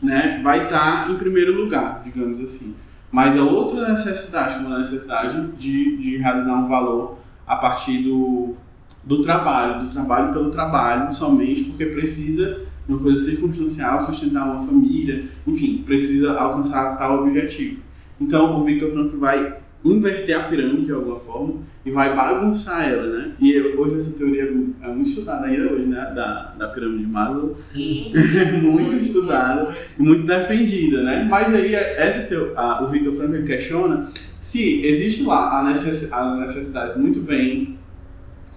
né, 0.02 0.40
vai 0.42 0.64
estar 0.64 1.10
em 1.10 1.16
primeiro 1.16 1.52
lugar, 1.54 2.02
digamos 2.04 2.40
assim. 2.40 2.76
Mas 3.10 3.36
a 3.36 3.42
outra 3.42 3.88
necessidade, 3.88 4.56
como 4.56 4.74
a 4.74 4.78
necessidade 4.78 5.48
de, 5.58 5.96
de 5.96 6.16
realizar 6.18 6.54
um 6.54 6.68
valor 6.68 7.18
a 7.46 7.56
partir 7.56 8.02
do, 8.02 8.54
do 9.02 9.20
trabalho, 9.20 9.84
do 9.84 9.90
trabalho 9.90 10.32
pelo 10.32 10.50
trabalho, 10.50 11.12
somente 11.12 11.64
porque 11.64 11.86
precisa 11.86 12.60
de 12.86 12.92
uma 12.92 13.02
coisa 13.02 13.18
circunstancial, 13.18 14.00
sustentar 14.00 14.44
uma 14.44 14.66
família, 14.66 15.24
enfim, 15.46 15.82
precisa 15.84 16.38
alcançar 16.38 16.96
tal 16.96 17.24
objetivo. 17.24 17.82
Então 18.20 18.60
o 18.60 18.64
Victor 18.64 18.92
Franco 18.92 19.18
vai 19.18 19.59
inverter 19.84 20.38
a 20.38 20.44
pirâmide 20.44 20.86
de 20.86 20.92
alguma 20.92 21.18
forma 21.18 21.62
e 21.84 21.90
vai 21.90 22.14
bagunçar 22.14 22.86
ela, 22.86 23.06
né? 23.06 23.32
E 23.40 23.58
hoje 23.58 23.96
essa 23.96 24.18
teoria 24.18 24.42
é 24.82 24.88
muito 24.88 25.08
estudada 25.08 25.46
ainda 25.46 25.72
hoje, 25.72 25.86
né? 25.86 26.12
Da, 26.14 26.54
da 26.58 26.68
pirâmide 26.68 27.04
de 27.04 27.10
Maslow. 27.10 27.54
Sim. 27.54 28.12
muito 28.60 28.96
estudada 28.96 29.74
e 29.98 30.02
muito 30.02 30.26
defendida, 30.26 31.02
né? 31.02 31.26
Mas 31.28 31.54
aí 31.54 31.74
essa 31.74 32.24
teo, 32.24 32.52
a, 32.56 32.84
o 32.84 32.88
Victor 32.88 33.14
Franco 33.14 33.34
ele 33.34 33.46
questiona 33.46 34.10
se 34.38 34.84
existe 34.84 35.22
lá 35.22 35.64
necess, 35.64 36.12
as 36.12 36.38
necessidades 36.38 36.96
muito 36.96 37.22
bem 37.22 37.78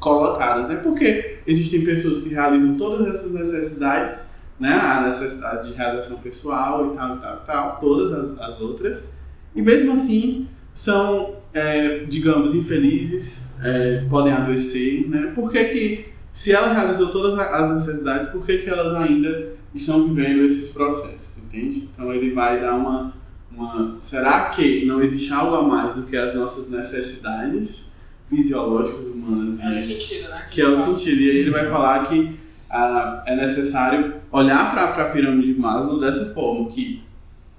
colocadas, 0.02 0.68
né? 0.68 0.76
Porque 0.84 1.38
existem 1.48 1.86
pessoas 1.86 2.22
que 2.22 2.30
realizam 2.30 2.76
todas 2.76 3.08
essas 3.08 3.32
necessidades, 3.32 4.32
né? 4.60 4.74
A 4.74 5.08
necessidade 5.08 5.70
de 5.70 5.74
realização 5.74 6.18
pessoal 6.18 6.92
e 6.92 6.98
tal, 6.98 7.16
e 7.16 7.20
tal, 7.20 7.36
e 7.42 7.48
tal, 7.48 7.80
todas 7.80 8.12
as, 8.12 8.38
as 8.38 8.60
outras, 8.60 9.18
e 9.56 9.62
mesmo 9.62 9.94
assim 9.94 10.50
são 10.74 11.36
é, 11.54 12.00
digamos, 12.00 12.56
infelizes, 12.56 13.54
é, 13.62 14.06
podem 14.10 14.34
adoecer, 14.34 15.08
né? 15.08 15.32
Por 15.36 15.52
que 15.52 15.64
que, 15.66 16.06
se 16.32 16.52
ela 16.52 16.74
realizou 16.74 17.10
todas 17.10 17.38
as 17.38 17.72
necessidades, 17.72 18.28
por 18.30 18.46
que 18.46 18.58
que 18.60 18.70
elas 18.70 18.96
ainda 18.96 19.54
estão 19.74 20.08
vivendo 20.08 20.44
esses 20.44 20.72
processos, 20.72 21.46
entende? 21.46 21.90
Então 21.94 22.12
ele 22.12 22.32
vai 22.32 22.60
dar 22.60 22.74
uma, 22.74 23.14
uma... 23.52 23.98
Será 24.02 24.50
que 24.50 24.86
não 24.86 25.02
existe 25.02 25.32
algo 25.32 25.56
a 25.56 25.62
mais 25.62 25.96
do 25.96 26.08
que 26.08 26.18
as 26.18 26.34
nossas 26.34 26.72
necessidades 26.72 27.94
fisiológicas 28.28 29.06
humanas? 29.06 29.60
É 29.60 29.72
o 29.72 29.78
sentido, 29.78 30.30
né? 30.30 30.48
que 30.50 30.60
é 30.60 30.68
o 30.68 30.76
sentido. 30.76 31.22
E 31.22 31.30
aí 31.30 31.38
ele 31.38 31.52
vai 31.52 31.70
falar 31.70 32.08
que 32.08 32.40
ah, 32.70 33.24
é 33.28 33.36
necessário 33.36 34.16
olhar 34.32 34.74
para 34.74 35.04
a 35.04 35.10
pirâmide 35.12 35.54
de 35.54 35.60
Maslow 35.60 36.00
dessa 36.00 36.34
forma, 36.34 36.68
que 36.72 37.04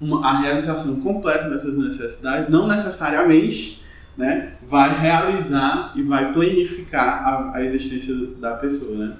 uma- 0.00 0.26
a 0.28 0.38
realização 0.40 1.00
completa 1.00 1.48
dessas 1.48 1.76
necessidades 1.76 2.48
não 2.48 2.66
necessariamente 2.66 3.82
né, 4.16 4.54
vai 4.62 4.96
realizar 5.00 5.92
e 5.96 6.02
vai 6.02 6.32
planificar 6.32 7.26
a, 7.26 7.56
a 7.56 7.64
existência 7.64 8.14
da 8.38 8.54
pessoa. 8.54 8.96
Né? 8.96 9.16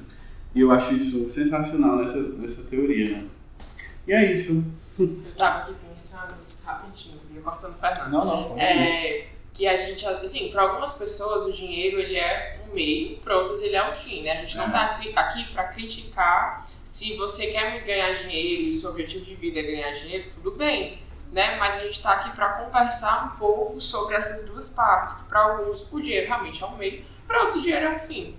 E 0.54 0.60
eu 0.60 0.70
acho 0.70 0.94
isso 0.94 1.28
sensacional 1.28 1.96
nessa, 1.96 2.18
nessa 2.20 2.68
teoria. 2.70 3.10
Né? 3.16 3.24
E 4.06 4.12
é 4.12 4.32
isso. 4.32 4.72
Eu 4.98 5.08
tava 5.36 5.58
aqui 5.62 5.72
pensando, 5.90 6.34
rapidinho, 6.64 7.20
ia 7.34 7.40
cortando 7.40 7.74
o 7.74 7.80
Fernando. 7.80 8.10
Não, 8.12 8.24
não. 8.50 8.58
É, 8.58 9.26
que 9.52 9.66
a 9.66 9.76
gente, 9.76 10.06
assim, 10.06 10.48
para 10.52 10.62
algumas 10.62 10.92
pessoas 10.92 11.44
o 11.46 11.52
dinheiro 11.52 11.98
ele 11.98 12.16
é 12.16 12.60
um 12.70 12.74
meio, 12.74 13.16
para 13.18 13.36
outras 13.36 13.60
ele 13.62 13.74
é 13.74 13.90
um 13.90 13.94
fim, 13.96 14.22
né? 14.22 14.32
A 14.32 14.40
gente 14.42 14.56
não 14.56 14.66
É. 14.66 14.70
tá 14.70 14.88
cri- 14.98 15.12
aqui 15.16 15.44
para 15.52 15.64
criticar 15.64 16.68
se 16.94 17.16
você 17.16 17.48
quer 17.48 17.82
ganhar 17.84 18.12
dinheiro 18.12 18.62
e 18.62 18.72
seu 18.72 18.90
objetivo 18.90 19.24
de 19.24 19.34
vida 19.34 19.58
é 19.58 19.62
ganhar 19.64 19.90
dinheiro, 19.94 20.30
tudo 20.32 20.52
bem, 20.52 21.02
né? 21.32 21.56
Mas 21.56 21.74
a 21.74 21.80
gente 21.80 22.00
tá 22.00 22.12
aqui 22.12 22.30
para 22.30 22.50
conversar 22.50 23.34
um 23.34 23.36
pouco 23.36 23.80
sobre 23.80 24.14
essas 24.14 24.48
duas 24.48 24.68
partes, 24.68 25.16
que 25.16 25.24
para 25.24 25.40
alguns 25.40 25.84
o 25.90 26.00
dinheiro 26.00 26.28
realmente 26.28 26.62
é 26.62 26.66
um 26.66 26.76
meio, 26.76 27.04
para 27.26 27.40
outros 27.40 27.56
o 27.56 27.62
dinheiro 27.62 27.86
é 27.86 27.96
um 27.96 27.98
fim. 27.98 28.36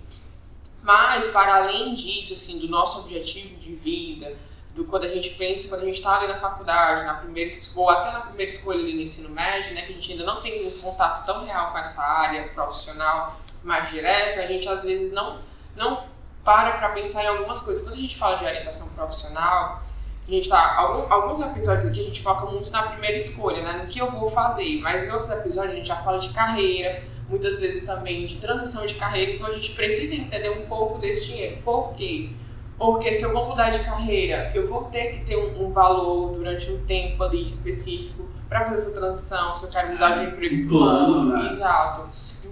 Mas 0.82 1.26
para 1.26 1.56
além 1.56 1.94
disso, 1.94 2.32
assim, 2.32 2.58
do 2.58 2.66
nosso 2.68 3.00
objetivo 3.00 3.56
de 3.56 3.74
vida, 3.74 4.34
do 4.74 4.86
quando 4.86 5.04
a 5.04 5.08
gente 5.08 5.34
pensa, 5.34 5.68
quando 5.68 5.82
a 5.82 5.84
gente 5.84 5.96
está 5.96 6.16
ali 6.16 6.26
na 6.26 6.40
faculdade, 6.40 7.04
na 7.04 7.12
primeira 7.12 7.50
escola, 7.50 8.00
até 8.00 8.12
na 8.12 8.20
primeira 8.20 8.50
escolha 8.50 8.78
ali 8.78 8.94
no 8.94 9.02
ensino 9.02 9.28
médio, 9.28 9.74
né, 9.74 9.82
que 9.82 9.92
a 9.92 9.94
gente 9.96 10.12
ainda 10.12 10.24
não 10.24 10.40
tem 10.40 10.66
um 10.66 10.70
contato 10.80 11.26
tão 11.26 11.44
real 11.44 11.72
com 11.72 11.78
essa 11.78 12.02
área 12.02 12.48
profissional 12.54 13.38
mais 13.62 13.90
direto, 13.90 14.40
a 14.40 14.46
gente 14.46 14.66
às 14.66 14.82
vezes 14.82 15.12
não, 15.12 15.42
não 15.76 16.15
para 16.46 16.78
para 16.78 16.90
pensar 16.90 17.24
em 17.24 17.26
algumas 17.26 17.60
coisas. 17.60 17.82
Quando 17.82 17.94
a 17.94 18.00
gente 18.00 18.16
fala 18.16 18.36
de 18.36 18.44
orientação 18.44 18.88
profissional, 18.90 19.82
a 20.26 20.30
gente 20.30 20.48
tá, 20.48 20.76
algum, 20.76 21.12
alguns 21.12 21.40
episódios 21.40 21.86
aqui 21.86 22.00
a 22.00 22.04
gente 22.04 22.22
foca 22.22 22.46
muito 22.46 22.70
na 22.70 22.84
primeira 22.84 23.16
escolha, 23.16 23.62
né, 23.62 23.82
no 23.82 23.86
que 23.88 23.98
eu 23.98 24.10
vou 24.10 24.30
fazer, 24.30 24.80
mas 24.80 25.04
em 25.04 25.10
outros 25.10 25.30
episódios 25.30 25.72
a 25.72 25.76
gente 25.76 25.88
já 25.88 25.96
fala 25.96 26.18
de 26.18 26.30
carreira, 26.30 27.02
muitas 27.28 27.58
vezes 27.58 27.84
também 27.84 28.26
de 28.26 28.36
transição 28.36 28.86
de 28.86 28.94
carreira, 28.94 29.32
então 29.32 29.46
a 29.48 29.52
gente 29.52 29.72
precisa 29.72 30.14
entender 30.14 30.50
um 30.50 30.66
pouco 30.66 30.98
desse 30.98 31.26
dinheiro. 31.26 31.58
Por 31.64 31.94
quê? 31.94 32.30
Porque 32.78 33.12
se 33.12 33.24
eu 33.24 33.32
vou 33.32 33.48
mudar 33.48 33.70
de 33.70 33.78
carreira, 33.80 34.52
eu 34.54 34.68
vou 34.68 34.84
ter 34.84 35.12
que 35.12 35.24
ter 35.24 35.36
um, 35.36 35.66
um 35.66 35.72
valor 35.72 36.32
durante 36.32 36.70
um 36.70 36.84
tempo 36.84 37.22
ali 37.22 37.48
específico 37.48 38.28
para 38.48 38.66
fazer 38.66 38.74
essa 38.74 39.00
transição. 39.00 39.56
Se 39.56 39.64
eu 39.64 39.70
quero 39.70 39.92
mudar 39.92 40.10
de 40.10 40.24
emprego, 40.26 40.64
Um 40.64 40.68
plano, 40.68 41.24
né? 41.24 41.48
Exato. 41.50 42.08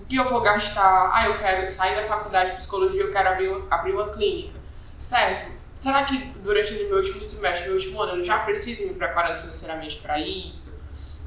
Que 0.09 0.17
eu 0.17 0.29
vou 0.29 0.40
gastar? 0.40 1.11
Ah, 1.12 1.27
eu 1.27 1.38
quero 1.38 1.67
sair 1.67 1.97
da 1.97 2.07
faculdade 2.07 2.51
de 2.51 2.57
psicologia, 2.57 3.03
eu 3.03 3.12
quero 3.12 3.29
abrir, 3.29 3.62
abrir 3.71 3.93
uma 3.93 4.09
clínica. 4.09 4.59
Certo? 4.99 5.51
Será 5.75 6.05
que 6.05 6.17
durante 6.43 6.73
o 6.73 6.88
meu 6.88 6.97
último 6.97 7.21
semestre, 7.21 7.67
meu 7.67 7.75
último 7.75 8.01
ano, 8.01 8.21
eu 8.21 8.25
já 8.25 8.38
preciso 8.38 8.87
me 8.87 8.95
preparando 8.95 9.40
financeiramente 9.40 9.99
para 9.99 10.19
isso? 10.19 10.75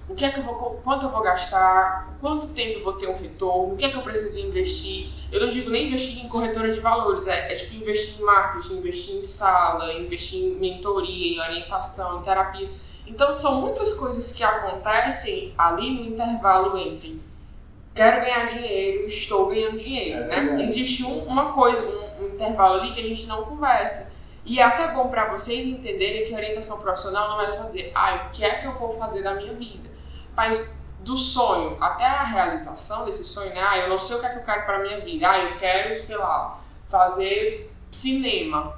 O 0.10 0.16
que 0.16 0.24
é 0.24 0.32
que 0.32 0.40
eu 0.40 0.44
vou, 0.44 0.80
quanto 0.84 1.06
eu 1.06 1.10
vou 1.10 1.22
gastar? 1.22 2.16
Quanto 2.22 2.48
tempo 2.48 2.80
eu 2.80 2.84
vou 2.84 2.94
ter 2.94 3.10
um 3.10 3.18
retorno? 3.18 3.74
O 3.74 3.78
que 3.78 3.84
é 3.84 3.90
que 3.90 3.98
eu 3.98 4.02
preciso 4.02 4.40
investir? 4.40 5.10
Eu 5.32 5.42
não 5.42 5.50
digo 5.50 5.70
nem 5.70 5.88
investir 5.88 6.24
em 6.24 6.30
corretora 6.30 6.72
de 6.72 6.80
valores, 6.80 7.28
é, 7.28 7.52
é 7.52 7.56
tipo 7.56 7.76
investir 7.76 8.22
em 8.22 8.24
marketing, 8.24 8.78
investir 8.78 9.16
em 9.16 9.22
sala, 9.22 9.94
investir 9.94 10.42
em 10.42 10.56
mentoria, 10.56 11.36
em 11.36 11.40
orientação, 11.42 12.22
em 12.22 12.24
terapia. 12.24 12.70
Então 13.06 13.34
são 13.34 13.60
muitas 13.60 13.94
coisas 13.94 14.32
que 14.32 14.44
acontecem 14.44 15.54
ali 15.58 15.92
no 15.92 16.06
intervalo 16.06 16.78
entre 16.78 17.22
quero 17.98 18.22
ganhar 18.22 18.46
dinheiro, 18.46 19.06
estou 19.08 19.48
ganhando 19.48 19.78
dinheiro, 19.78 20.22
É 20.32 20.42
né? 20.42 20.64
Existe 20.64 21.04
um- 21.04 21.24
uma 21.26 21.52
coisa, 21.52 21.82
um, 21.82 22.24
um 22.24 22.28
intervalo 22.36 22.76
ali 22.80 22.94
que 22.94 23.02
a 23.02 23.04
gente 23.04 23.26
não 23.26 23.44
conversa. 23.44 24.12
E 24.46 24.60
é 24.60 24.64
até 24.64 24.88
bom 24.94 25.10
para 25.10 25.26
vocês 25.30 25.66
entenderem 25.66 26.26
que 26.26 26.34
orientação 26.34 26.80
profissional 26.80 27.28
não 27.30 27.42
é 27.42 27.48
só 27.50 27.64
dizer, 27.66 27.92
ah, 27.94 28.28
o 28.28 28.32
que 28.32 28.46
é 28.46 28.56
que 28.56 28.66
eu 28.68 28.74
vou 28.74 28.98
fazer 28.98 29.22
da 29.22 29.34
minha 29.34 29.54
vida? 29.54 29.90
Mas 30.36 30.86
do 31.02 31.18
sonho 31.18 31.78
até 31.82 32.06
a 32.06 32.24
realização 32.24 33.04
desse 33.06 33.26
sonho, 33.26 33.54
né? 33.54 33.62
Ah, 33.62 33.78
eu 33.80 33.90
não 33.90 34.00
sei 34.00 34.16
o 34.16 34.20
que 34.20 34.26
é 34.26 34.30
que 34.30 34.38
eu 34.40 34.44
quero 34.44 34.66
para 34.66 34.80
minha 34.80 35.00
vida. 35.02 35.30
Ah, 35.30 35.40
eu 35.40 35.58
quero, 35.58 36.00
sei 36.00 36.16
lá, 36.18 36.62
fazer 36.90 37.72
cinema. 37.92 38.78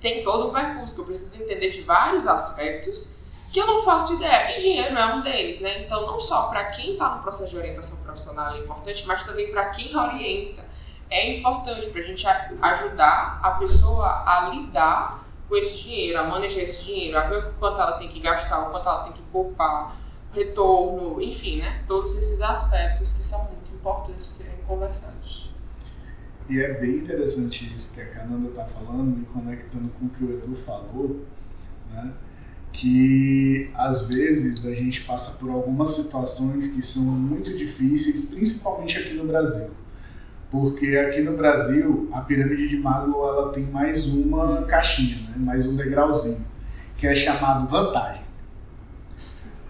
Tem 0.00 0.22
todo 0.22 0.48
um 0.48 0.52
percurso 0.52 0.94
que 0.96 1.00
eu 1.02 1.06
preciso 1.06 1.42
entender 1.42 1.70
de 1.70 1.82
vários 1.82 2.26
aspectos 2.26 3.20
que 3.54 3.60
eu 3.60 3.68
não 3.68 3.84
faço 3.84 4.14
ideia. 4.14 4.58
E 4.58 4.60
dinheiro 4.60 4.98
é 4.98 5.14
um 5.14 5.22
deles, 5.22 5.60
né? 5.60 5.84
Então, 5.84 6.04
não 6.04 6.18
só 6.18 6.48
para 6.48 6.64
quem 6.64 6.94
está 6.94 7.14
no 7.14 7.22
processo 7.22 7.50
de 7.50 7.56
orientação 7.56 8.02
profissional 8.02 8.52
é 8.52 8.58
importante, 8.58 9.06
mas 9.06 9.22
também 9.22 9.52
para 9.52 9.66
quem 9.66 9.96
orienta. 9.96 10.64
É 11.08 11.38
importante 11.38 11.86
para 11.86 12.00
a 12.00 12.04
gente 12.04 12.26
ajudar 12.26 13.38
a 13.40 13.52
pessoa 13.52 14.24
a 14.26 14.48
lidar 14.48 15.24
com 15.48 15.56
esse 15.56 15.84
dinheiro, 15.84 16.18
a 16.18 16.24
manejar 16.24 16.62
esse 16.62 16.82
dinheiro, 16.82 17.16
a 17.16 17.20
ver 17.28 17.46
o 17.46 17.52
quanto 17.52 17.80
ela 17.80 17.92
tem 17.92 18.08
que 18.08 18.18
gastar, 18.18 18.58
o 18.58 18.70
quanto 18.72 18.88
ela 18.88 19.04
tem 19.04 19.12
que 19.12 19.22
poupar, 19.30 19.94
retorno, 20.32 21.22
enfim, 21.22 21.58
né? 21.58 21.84
Todos 21.86 22.16
esses 22.16 22.42
aspectos 22.42 23.12
que 23.12 23.24
são 23.24 23.44
muito 23.44 23.72
importantes 23.72 24.32
serem 24.32 24.58
conversados. 24.66 25.48
E 26.48 26.60
é 26.60 26.74
bem 26.74 26.96
interessante 26.96 27.72
isso 27.72 27.94
que 27.94 28.00
a 28.00 28.14
Cananda 28.14 28.48
está 28.48 28.64
falando, 28.64 29.22
e 29.22 29.24
conectando 29.26 29.90
com 29.90 30.06
o 30.06 30.08
que 30.10 30.24
o 30.24 30.32
Edu 30.32 30.56
falou, 30.56 31.24
né? 31.92 32.12
Que 32.74 33.70
às 33.72 34.08
vezes 34.08 34.66
a 34.66 34.74
gente 34.74 35.02
passa 35.02 35.38
por 35.38 35.48
algumas 35.48 35.90
situações 35.90 36.66
que 36.66 36.82
são 36.82 37.04
muito 37.04 37.56
difíceis, 37.56 38.34
principalmente 38.34 38.98
aqui 38.98 39.14
no 39.14 39.24
Brasil. 39.24 39.70
Porque 40.50 40.96
aqui 40.96 41.20
no 41.20 41.36
Brasil, 41.36 42.08
a 42.12 42.20
pirâmide 42.20 42.68
de 42.68 42.76
Maslow 42.76 43.28
ela 43.28 43.52
tem 43.52 43.64
mais 43.64 44.06
uma 44.08 44.62
caixinha, 44.62 45.16
né? 45.28 45.34
mais 45.36 45.66
um 45.66 45.76
degrauzinho, 45.76 46.44
que 46.96 47.06
é 47.06 47.14
chamado 47.14 47.68
vantagem. 47.68 48.24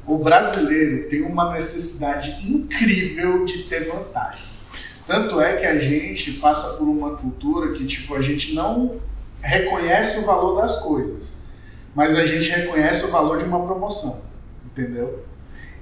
O 0.06 0.18
brasileiro 0.18 1.06
tem 1.08 1.22
uma 1.22 1.52
necessidade 1.52 2.50
incrível 2.50 3.44
de 3.44 3.64
ter 3.64 3.86
vantagem. 3.86 4.46
Tanto 5.06 5.38
é 5.42 5.56
que 5.56 5.66
a 5.66 5.78
gente 5.78 6.32
passa 6.32 6.78
por 6.78 6.88
uma 6.88 7.16
cultura 7.16 7.72
que, 7.74 7.86
tipo, 7.86 8.14
a 8.14 8.22
gente 8.22 8.54
não 8.54 8.98
reconhece 9.42 10.20
o 10.20 10.22
valor 10.26 10.60
das 10.60 10.80
coisas, 10.80 11.43
mas 11.94 12.16
a 12.16 12.26
gente 12.26 12.50
reconhece 12.50 13.04
o 13.06 13.10
valor 13.10 13.38
de 13.38 13.44
uma 13.44 13.64
promoção, 13.64 14.22
entendeu? 14.66 15.24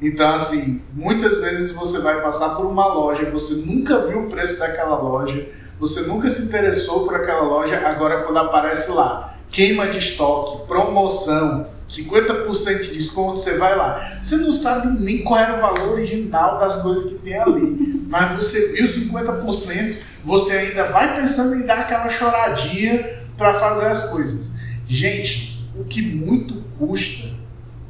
Então, 0.01 0.35
assim, 0.35 0.83
muitas 0.93 1.39
vezes 1.39 1.73
você 1.73 2.01
vai 2.01 2.21
passar 2.21 2.57
por 2.57 2.67
uma 2.67 2.87
loja, 2.87 3.31
você 3.31 3.55
nunca 3.67 3.99
viu 4.01 4.25
o 4.25 4.29
preço 4.29 4.59
daquela 4.59 4.97
loja, 4.97 5.49
você 5.79 6.03
nunca 6.03 6.29
se 6.29 6.43
interessou 6.43 7.05
por 7.05 7.15
aquela 7.15 7.43
loja, 7.43 7.79
agora 7.87 8.23
quando 8.25 8.39
aparece 8.39 8.91
lá, 8.91 9.39
queima 9.51 9.87
de 9.87 9.99
estoque, 9.99 10.67
promoção, 10.67 11.69
50% 11.89 12.83
de 12.83 12.93
desconto, 12.93 13.39
você 13.39 13.59
vai 13.59 13.77
lá. 13.77 14.19
Você 14.21 14.37
não 14.37 14.53
sabe 14.53 15.01
nem 15.01 15.23
qual 15.23 15.39
era 15.39 15.59
o 15.59 15.61
valor 15.61 15.93
original 15.93 16.59
das 16.59 16.79
coisas 16.79 17.07
que 17.07 17.19
tem 17.19 17.39
ali, 17.39 18.05
mas 18.09 18.37
você 18.37 18.73
viu 18.73 18.85
50%, 18.85 19.97
você 20.25 20.53
ainda 20.53 20.85
vai 20.85 21.21
pensando 21.21 21.55
em 21.55 21.67
dar 21.67 21.81
aquela 21.81 22.09
choradinha 22.09 23.23
para 23.37 23.55
fazer 23.55 23.87
as 23.87 24.05
coisas. 24.11 24.55
Gente, 24.89 25.52
o 25.77 25.85
que 25.85 26.03
muito 26.03 26.63
custa, 26.79 27.29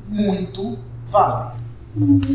muito 0.08 0.78
vale. 1.04 1.60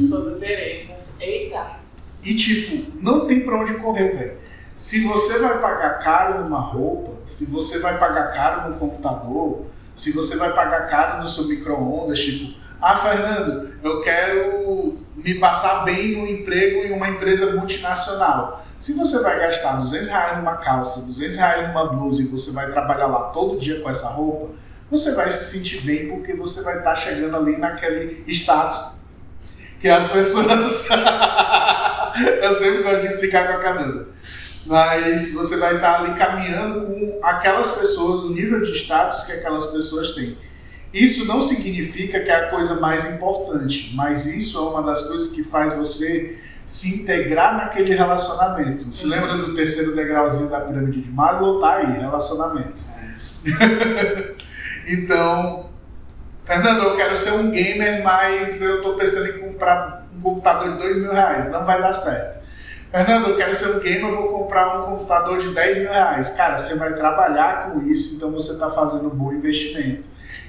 Santa 0.09 0.39
Teresa. 0.39 0.97
Eita! 1.19 1.77
E 2.23 2.35
tipo, 2.35 2.91
não 3.01 3.25
tem 3.25 3.41
pra 3.41 3.59
onde 3.59 3.75
correr, 3.75 4.09
velho. 4.09 4.37
Se 4.75 5.03
você 5.05 5.39
vai 5.39 5.59
pagar 5.59 5.99
caro 5.99 6.43
numa 6.43 6.59
roupa, 6.59 7.13
se 7.25 7.45
você 7.45 7.79
vai 7.79 7.97
pagar 7.97 8.33
caro 8.33 8.69
no 8.69 8.77
computador, 8.77 9.65
se 9.95 10.11
você 10.11 10.35
vai 10.35 10.53
pagar 10.53 10.87
caro 10.87 11.19
no 11.19 11.27
seu 11.27 11.47
micro-ondas, 11.47 12.19
tipo, 12.19 12.55
ah, 12.79 12.97
Fernando, 12.97 13.71
eu 13.83 14.01
quero 14.01 14.99
me 15.15 15.35
passar 15.39 15.83
bem 15.83 16.17
no 16.17 16.27
emprego 16.27 16.85
em 16.85 16.91
uma 16.91 17.09
empresa 17.09 17.55
multinacional. 17.55 18.63
Se 18.77 18.93
você 18.93 19.19
vai 19.23 19.39
gastar 19.39 19.77
200 19.77 20.07
reais 20.07 20.37
numa 20.37 20.57
calça, 20.57 21.01
200 21.01 21.37
reais 21.37 21.67
numa 21.69 21.87
blusa 21.87 22.21
e 22.21 22.25
você 22.25 22.51
vai 22.51 22.69
trabalhar 22.69 23.07
lá 23.07 23.29
todo 23.29 23.57
dia 23.57 23.81
com 23.81 23.89
essa 23.89 24.09
roupa, 24.09 24.53
você 24.89 25.13
vai 25.13 25.29
se 25.29 25.45
sentir 25.45 25.81
bem 25.81 26.07
porque 26.07 26.33
você 26.33 26.61
vai 26.61 26.77
estar 26.77 26.95
chegando 26.95 27.35
ali 27.35 27.57
naquele 27.57 28.23
status 28.27 28.97
que 29.79 29.87
as 29.87 30.09
pessoas. 30.09 30.85
eu 32.41 32.53
sempre 32.55 32.83
gosto 32.83 33.07
de 33.07 33.13
implicar 33.13 33.47
com 33.47 33.53
a 33.53 33.59
Cananda. 33.59 34.07
Mas 34.65 35.33
você 35.33 35.57
vai 35.57 35.75
estar 35.75 36.01
ali 36.01 36.13
caminhando 36.17 36.85
com 36.87 37.19
aquelas 37.23 37.71
pessoas, 37.71 38.23
o 38.23 38.31
nível 38.31 38.61
de 38.61 38.73
status 38.73 39.23
que 39.23 39.31
aquelas 39.31 39.67
pessoas 39.67 40.11
têm. 40.13 40.37
Isso 40.93 41.25
não 41.25 41.41
significa 41.41 42.19
que 42.21 42.29
é 42.29 42.35
a 42.35 42.49
coisa 42.49 42.75
mais 42.75 43.05
importante, 43.05 43.93
mas 43.95 44.25
isso 44.25 44.57
é 44.57 44.61
uma 44.61 44.81
das 44.81 45.03
coisas 45.03 45.29
que 45.29 45.43
faz 45.43 45.73
você 45.73 46.37
se 46.65 47.01
integrar 47.01 47.55
naquele 47.55 47.93
relacionamento. 47.95 48.83
Se 48.85 49.05
Uhum. 49.05 49.11
lembra 49.11 49.37
do 49.37 49.55
terceiro 49.55 49.95
degrauzinho 49.95 50.49
da 50.49 50.61
pirâmide 50.61 51.01
de 51.01 51.09
Maslow? 51.11 51.61
Tá 51.61 51.75
aí, 51.75 51.99
relacionamentos. 51.99 52.89
então, 54.87 55.69
Fernando, 56.41 56.83
eu 56.83 56.95
quero 56.95 57.15
ser 57.15 57.33
um 57.33 57.51
gamer, 57.51 58.03
mas 58.03 58.61
eu 58.61 58.81
tô 58.81 58.93
pensando 58.93 59.27
em 59.27 59.39
comprar 59.39 60.07
um 60.15 60.21
computador 60.21 60.71
de 60.73 60.77
2 60.77 60.97
mil 60.97 61.11
reais. 61.11 61.51
Não 61.51 61.65
vai 61.65 61.81
dar 61.81 61.91
certo. 61.91 62.37
Fernando, 62.89 63.27
eu 63.27 63.35
quero 63.35 63.53
ser 63.53 63.75
um 63.75 63.79
gamer, 63.79 64.09
eu 64.09 64.15
vou 64.15 64.29
comprar 64.39 64.79
um 64.79 64.97
computador 64.97 65.39
de 65.39 65.53
10 65.53 65.77
mil 65.79 65.89
reais. 65.89 66.31
Cara, 66.31 66.57
você 66.57 66.75
vai 66.75 66.93
trabalhar 66.93 67.69
com 67.69 67.81
isso, 67.81 68.15
então 68.15 68.31
você 68.31 68.53
está 68.53 68.69
fazendo 68.69 69.07
um 69.07 69.17
bom 69.17 69.33
investimento. 69.33 70.07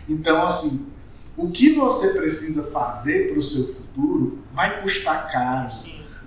Então, 0.08 0.46
assim, 0.46 0.92
o 1.36 1.50
que 1.50 1.72
você 1.72 2.10
precisa 2.10 2.70
fazer 2.70 3.30
para 3.30 3.38
o 3.40 3.42
seu 3.42 3.64
futuro 3.66 4.38
vai 4.54 4.80
custar 4.82 5.30
caro, 5.32 5.72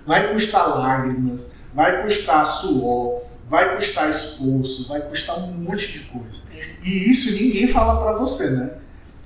vai 0.06 0.32
custar 0.32 0.68
lágrimas, 0.68 1.54
vai 1.74 2.02
custar 2.02 2.46
suor, 2.46 3.22
vai 3.52 3.76
custar 3.76 4.08
esforço, 4.08 4.88
vai 4.88 5.02
custar 5.02 5.38
um 5.38 5.48
monte 5.48 5.92
de 5.92 5.98
coisa. 6.06 6.44
E 6.82 7.10
isso 7.10 7.32
ninguém 7.32 7.68
fala 7.68 8.00
para 8.00 8.14
você, 8.14 8.48
né? 8.48 8.70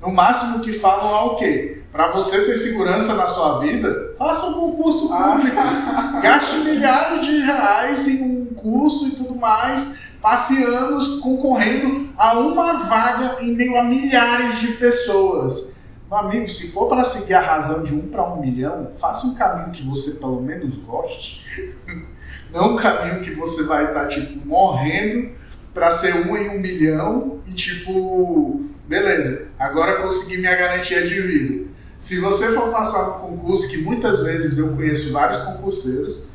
No 0.01 0.13
máximo 0.13 0.65
que 0.65 0.73
falam 0.73 1.17
é 1.17 1.33
o 1.33 1.37
quê? 1.37 1.83
Para 1.93 2.09
você 2.09 2.45
ter 2.45 2.57
segurança 2.57 3.15
na 3.15 3.29
sua 3.29 3.61
vida, 3.61 4.15
faça 4.19 4.47
um 4.47 4.55
concurso 4.55 5.09
público. 5.09 5.57
Gaste 6.21 6.57
milhares 6.57 7.25
de 7.25 7.39
reais 7.39 8.09
em 8.09 8.25
um 8.25 8.47
curso 8.47 9.07
e 9.07 9.11
tudo 9.13 9.37
mais. 9.37 10.01
Passe 10.21 10.61
anos 10.61 11.21
concorrendo 11.21 12.11
a 12.19 12.37
uma 12.37 12.73
vaga 12.89 13.41
em 13.45 13.55
meio 13.55 13.79
a 13.79 13.85
milhares 13.85 14.59
de 14.59 14.73
pessoas. 14.73 15.77
Meu 16.11 16.19
amigo, 16.19 16.49
se 16.49 16.73
for 16.73 16.89
para 16.89 17.05
seguir 17.05 17.35
a 17.35 17.41
razão 17.41 17.85
de 17.85 17.95
um 17.95 18.09
para 18.09 18.25
um 18.25 18.41
milhão, 18.41 18.91
faça 18.99 19.25
um 19.25 19.37
caminho 19.37 19.71
que 19.71 19.85
você 19.85 20.19
pelo 20.19 20.43
menos 20.43 20.79
goste. 20.79 21.73
Não 22.57 22.73
um 22.73 22.77
caminho 22.77 23.21
que 23.21 23.33
você 23.33 23.65
vai 23.65 23.85
estar, 23.85 24.09
tipo, 24.09 24.47
morrendo 24.47 25.29
para 25.75 25.91
ser 25.91 26.15
um 26.27 26.35
em 26.35 26.49
um 26.49 26.59
milhão 26.59 27.39
e, 27.47 27.53
tipo, 27.53 28.65
beleza, 28.89 29.49
agora 29.59 30.01
consegui 30.01 30.39
minha 30.39 30.57
garantia 30.57 31.07
de 31.07 31.21
vida. 31.21 31.67
Se 31.99 32.19
você 32.19 32.53
for 32.53 32.71
passar 32.73 33.09
um 33.09 33.29
concurso, 33.29 33.69
que 33.69 33.77
muitas 33.83 34.21
vezes 34.21 34.57
eu 34.57 34.75
conheço 34.75 35.13
vários 35.13 35.39
concurseiros, 35.41 36.31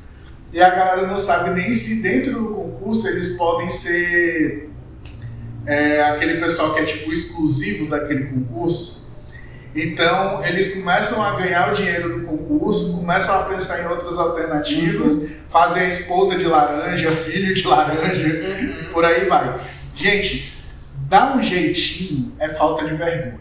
e 0.54 0.62
a 0.62 0.70
galera 0.70 1.08
não 1.08 1.18
sabe 1.18 1.60
nem 1.60 1.74
se 1.74 2.04
dentro 2.04 2.34
do 2.34 2.46
concurso 2.50 3.08
eles 3.08 3.30
podem 3.30 3.70
ser 3.72 4.70
é, 5.66 6.04
aquele 6.04 6.40
pessoal 6.40 6.76
que 6.76 6.82
é 6.82 6.84
tipo 6.84 7.12
exclusivo 7.12 7.90
daquele 7.90 8.26
concurso. 8.26 9.12
Então 9.74 10.46
eles 10.46 10.76
começam 10.76 11.24
a 11.24 11.40
ganhar 11.40 11.72
o 11.72 11.76
dinheiro 11.76 12.20
do 12.20 12.28
concurso, 12.28 12.98
começam 12.98 13.40
a 13.40 13.44
pensar 13.46 13.82
em 13.82 13.88
outras 13.88 14.18
alternativas, 14.20 15.41
fazem 15.52 15.84
a 15.84 15.90
esposa 15.90 16.36
de 16.38 16.46
laranja, 16.46 17.12
filho 17.12 17.54
de 17.54 17.68
laranja, 17.68 18.28
Uhum. 18.28 18.90
por 18.92 19.04
aí 19.04 19.26
vai. 19.26 19.60
Gente, 19.94 20.54
dar 21.10 21.36
um 21.36 21.42
jeitinho 21.42 22.34
é 22.40 22.48
falta 22.48 22.86
de 22.86 22.96
vergonha. 22.96 23.40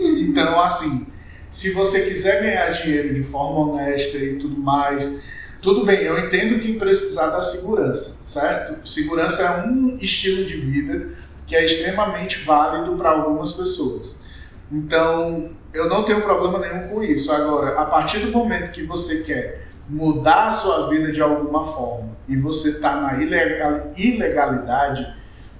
Então, 0.00 0.60
assim, 0.60 1.06
se 1.48 1.70
você 1.70 2.02
quiser 2.02 2.42
ganhar 2.42 2.68
dinheiro 2.70 3.14
de 3.14 3.22
forma 3.22 3.60
honesta 3.72 4.18
e 4.18 4.36
tudo 4.36 4.58
mais, 4.60 5.24
tudo 5.62 5.84
bem, 5.84 6.02
eu 6.02 6.18
entendo 6.18 6.60
que 6.60 6.74
precisar 6.74 7.28
da 7.28 7.40
segurança, 7.40 8.18
certo? 8.22 8.86
Segurança 8.86 9.42
é 9.42 9.68
um 9.68 9.96
estilo 10.00 10.44
de 10.44 10.56
vida 10.56 11.08
que 11.46 11.56
é 11.56 11.64
extremamente 11.64 12.40
válido 12.44 12.96
para 12.96 13.10
algumas 13.10 13.52
pessoas. 13.52 14.24
Então, 14.70 15.50
eu 15.72 15.88
não 15.88 16.02
tenho 16.02 16.20
problema 16.20 16.58
nenhum 16.58 16.88
com 16.88 17.02
isso. 17.02 17.32
Agora, 17.32 17.70
a 17.80 17.86
partir 17.86 18.18
do 18.18 18.30
momento 18.32 18.72
que 18.72 18.82
você 18.82 19.22
quer 19.22 19.65
mudar 19.88 20.48
a 20.48 20.50
sua 20.50 20.88
vida 20.88 21.12
de 21.12 21.20
alguma 21.20 21.64
forma 21.64 22.16
e 22.28 22.36
você 22.36 22.70
está 22.70 23.00
na 23.00 23.22
ilegal- 23.22 23.92
ilegalidade, 23.96 25.16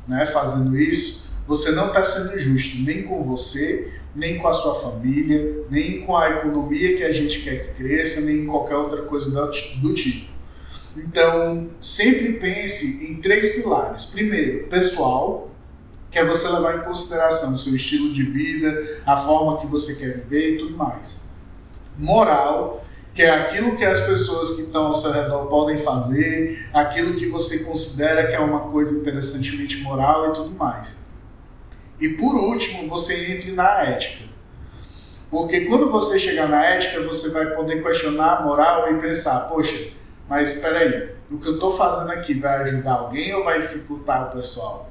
né, 0.07 0.27
fazendo 0.27 0.77
isso, 0.77 1.37
você 1.47 1.71
não 1.71 1.89
está 1.89 2.03
sendo 2.03 2.39
justo 2.39 2.83
nem 2.83 3.05
com 3.05 3.23
você, 3.23 3.93
nem 4.15 4.39
com 4.39 4.49
a 4.49 4.55
sua 4.55 4.75
família, 4.75 5.65
nem 5.71 6.01
com 6.01 6.17
a 6.17 6.31
economia 6.31 6.97
que 6.97 7.05
a 7.05 7.13
gente 7.13 7.41
quer 7.43 7.67
que 7.67 7.83
cresça, 7.83 8.21
nem 8.23 8.39
em 8.39 8.47
qualquer 8.47 8.77
outra 8.77 9.03
coisa 9.03 9.31
do 9.31 9.95
tipo. 9.95 10.35
Então, 10.97 11.69
sempre 11.79 12.33
pense 12.35 13.11
em 13.11 13.17
três 13.21 13.55
pilares. 13.55 14.07
Primeiro, 14.07 14.67
pessoal, 14.69 15.51
que 16.11 16.19
é 16.19 16.25
você 16.25 16.49
levar 16.49 16.79
em 16.79 16.81
consideração 16.81 17.55
o 17.55 17.59
seu 17.59 17.77
estilo 17.77 18.11
de 18.11 18.23
vida, 18.23 19.03
a 19.05 19.17
forma 19.17 19.59
que 19.59 19.67
você 19.67 19.97
quer 19.97 20.21
viver 20.21 20.55
e 20.55 20.59
tudo 20.59 20.75
mais. 20.75 21.29
Moral, 21.99 22.86
que 23.17 23.23
é 23.23 23.31
aquilo 23.31 23.75
que 23.79 23.85
as 23.85 24.03
pessoas 24.03 24.51
que 24.51 24.63
estão 24.63 24.89
ao 24.89 24.95
seu 24.95 25.11
redor 25.11 25.47
podem 25.47 25.79
fazer, 25.79 26.69
aquilo 26.71 27.15
que 27.15 27.27
você 27.27 27.61
considera 27.61 28.27
que 28.27 28.35
é 28.35 28.39
uma 28.39 28.71
coisa 28.71 29.01
interessantemente 29.01 29.79
moral 29.79 30.29
e 30.29 30.35
tudo 30.35 30.51
mais. 30.51 31.07
E 31.99 32.11
por 32.11 32.35
último, 32.35 32.87
você 32.87 33.33
entre 33.33 33.53
na 33.53 33.85
ética. 33.85 34.27
Porque 35.31 35.63
quando 35.63 35.89
você 35.89 36.19
chegar 36.19 36.47
na 36.47 36.63
ética, 36.63 37.01
você 37.01 37.31
vai 37.31 37.47
poder 37.55 37.83
questionar 37.83 38.37
a 38.37 38.43
moral 38.43 38.93
e 38.93 39.01
pensar, 39.01 39.49
poxa, 39.49 39.89
mas 40.29 40.53
espera 40.53 40.81
aí, 40.81 41.09
o 41.31 41.39
que 41.39 41.49
eu 41.49 41.55
estou 41.55 41.71
fazendo 41.71 42.11
aqui 42.13 42.35
vai 42.35 42.59
ajudar 42.65 42.93
alguém 42.93 43.35
ou 43.35 43.43
vai 43.43 43.63
dificultar 43.63 44.29
o 44.29 44.37
pessoal? 44.37 44.91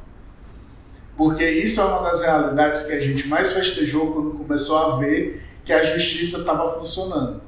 Porque 1.15 1.47
isso 1.47 1.79
é 1.79 1.83
uma 1.83 2.09
das 2.09 2.21
realidades 2.21 2.81
que 2.81 2.93
a 2.93 2.99
gente 2.99 3.27
mais 3.27 3.53
festejou 3.53 4.11
quando 4.11 4.31
começou 4.31 4.77
a 4.79 4.95
ver 4.97 5.45
que 5.63 5.71
a 5.71 5.83
justiça 5.83 6.39
estava 6.39 6.79
funcionando. 6.79 7.44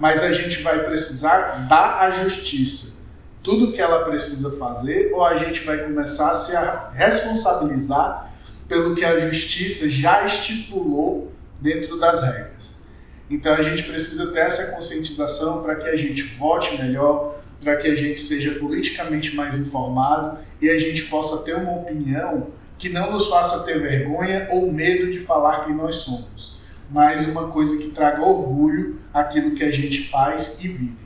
Mas 0.00 0.22
a 0.24 0.32
gente 0.32 0.62
vai 0.62 0.82
precisar 0.82 1.68
dar 1.68 2.00
à 2.00 2.10
justiça 2.10 3.00
tudo 3.42 3.72
que 3.72 3.80
ela 3.80 4.04
precisa 4.04 4.50
fazer 4.52 5.12
ou 5.12 5.24
a 5.24 5.36
gente 5.36 5.60
vai 5.60 5.78
começar 5.78 6.30
a 6.30 6.34
se 6.34 6.52
responsabilizar 6.92 8.32
pelo 8.68 8.94
que 8.94 9.04
a 9.04 9.18
justiça 9.18 9.88
já 9.88 10.24
estipulou 10.24 11.32
dentro 11.60 11.98
das 11.98 12.22
regras. 12.22 12.88
Então 13.28 13.54
a 13.54 13.62
gente 13.62 13.82
precisa 13.84 14.32
ter 14.32 14.40
essa 14.40 14.72
conscientização 14.72 15.62
para 15.62 15.76
que 15.76 15.88
a 15.88 15.96
gente 15.96 16.22
vote 16.22 16.80
melhor, 16.80 17.40
para 17.62 17.76
que 17.76 17.88
a 17.88 17.94
gente 17.94 18.20
seja 18.20 18.58
politicamente 18.58 19.34
mais 19.34 19.58
informado 19.58 20.38
e 20.60 20.68
a 20.68 20.78
gente 20.78 21.04
possa 21.04 21.44
ter 21.44 21.54
uma 21.54 21.76
opinião 21.76 22.48
que 22.78 22.88
não 22.88 23.12
nos 23.12 23.26
faça 23.26 23.64
ter 23.64 23.78
vergonha 23.78 24.48
ou 24.50 24.72
medo 24.72 25.10
de 25.10 25.18
falar 25.18 25.64
quem 25.64 25.74
nós 25.74 25.96
somos, 25.96 26.59
mas 26.90 27.28
uma 27.28 27.48
coisa 27.48 27.78
que 27.78 27.90
traga 27.90 28.22
orgulho 28.22 29.00
àquilo 29.14 29.54
que 29.54 29.62
a 29.62 29.70
gente 29.70 30.08
faz 30.08 30.62
e 30.62 30.68
vive. 30.68 31.00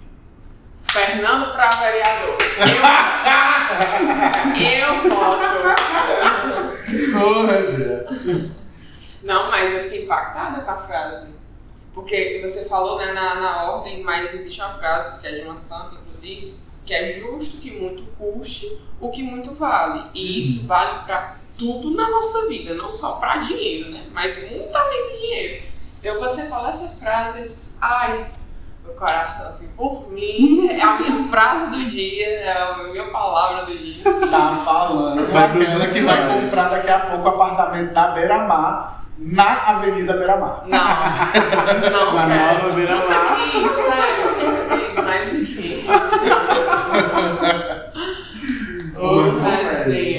Fernando 0.85 1.53
para 1.53 1.71
vereador. 1.71 2.37
Eu, 4.57 4.95
eu 4.95 5.11
voto. 5.11 5.45
Ô, 7.17 7.47
Zé. 7.63 8.07
Não, 9.23 9.51
mas 9.51 9.73
eu 9.73 9.83
fiquei 9.85 10.05
impactada 10.05 10.61
com 10.61 10.71
a 10.71 10.79
frase. 10.79 11.35
Porque 11.93 12.41
você 12.43 12.65
falou 12.69 12.99
né, 12.99 13.13
na, 13.13 13.35
na 13.37 13.63
ordem, 13.73 14.03
mas 14.03 14.35
existe 14.35 14.61
uma 14.61 14.75
frase 14.75 15.21
que 15.21 15.27
é 15.27 15.33
de 15.33 15.43
uma 15.43 15.57
santa, 15.57 15.95
inclusive, 15.95 16.55
que 16.85 16.93
é 16.95 17.21
justo 17.21 17.57
que 17.59 17.71
muito 17.71 18.03
custe 18.19 18.79
o 19.01 19.11
que 19.11 19.23
muito 19.23 19.55
vale. 19.55 20.11
E 20.15 20.39
isso 20.39 20.67
vale 20.67 21.05
para 21.05 21.39
tudo 21.57 21.91
na 21.91 22.11
nossa 22.11 22.49
vida, 22.49 22.75
não 22.75 22.93
só 22.93 23.13
para 23.13 23.39
dinheiro, 23.39 23.91
né? 23.91 24.07
Mas 24.13 24.37
muito 24.51 24.77
além 24.77 25.03
do 25.03 25.19
dinheiro. 25.19 25.74
Então, 26.05 26.19
quando 26.19 26.33
você 26.33 26.43
fala 26.51 26.69
essa 26.69 26.87
frase, 26.99 27.39
eu 27.39 27.45
disse, 27.45 27.79
ai, 27.81 28.27
meu 28.85 28.93
coração, 28.93 29.49
assim, 29.49 29.69
por 29.69 30.13
mim, 30.13 30.69
é 30.69 30.83
a 30.83 30.99
minha 30.99 31.29
frase 31.33 31.71
do 31.71 31.91
dia, 31.91 32.27
é 32.27 32.53
a 32.53 32.83
minha 32.83 33.11
palavra 33.11 33.65
do 33.65 33.79
dia. 33.79 34.05
Tá 34.05 34.51
falando 34.63 35.27
Vai 35.33 35.45
aquela 35.45 35.87
que 35.87 36.01
vai 36.03 36.29
comprar 36.29 36.69
daqui 36.69 36.91
a 36.91 36.99
pouco 37.07 37.27
apartamento 37.27 37.95
na 37.95 38.09
Beira-Mar, 38.09 39.05
na 39.17 39.63
Avenida 39.63 40.13
Beira-Mar. 40.13 40.65
Não, 40.67 40.79
não 41.91 42.13
Na 42.13 42.27
nova 42.27 42.73
Beira-Mar. 42.75 43.09
Nunca 43.09 43.37
quis, 43.51 43.73
sério, 43.73 44.45
nunca 44.45 44.77
quis, 44.77 45.05
mas 45.05 45.33
enfim. 45.33 45.85
Diz 48.95 49.85
Fernando. 49.85 50.14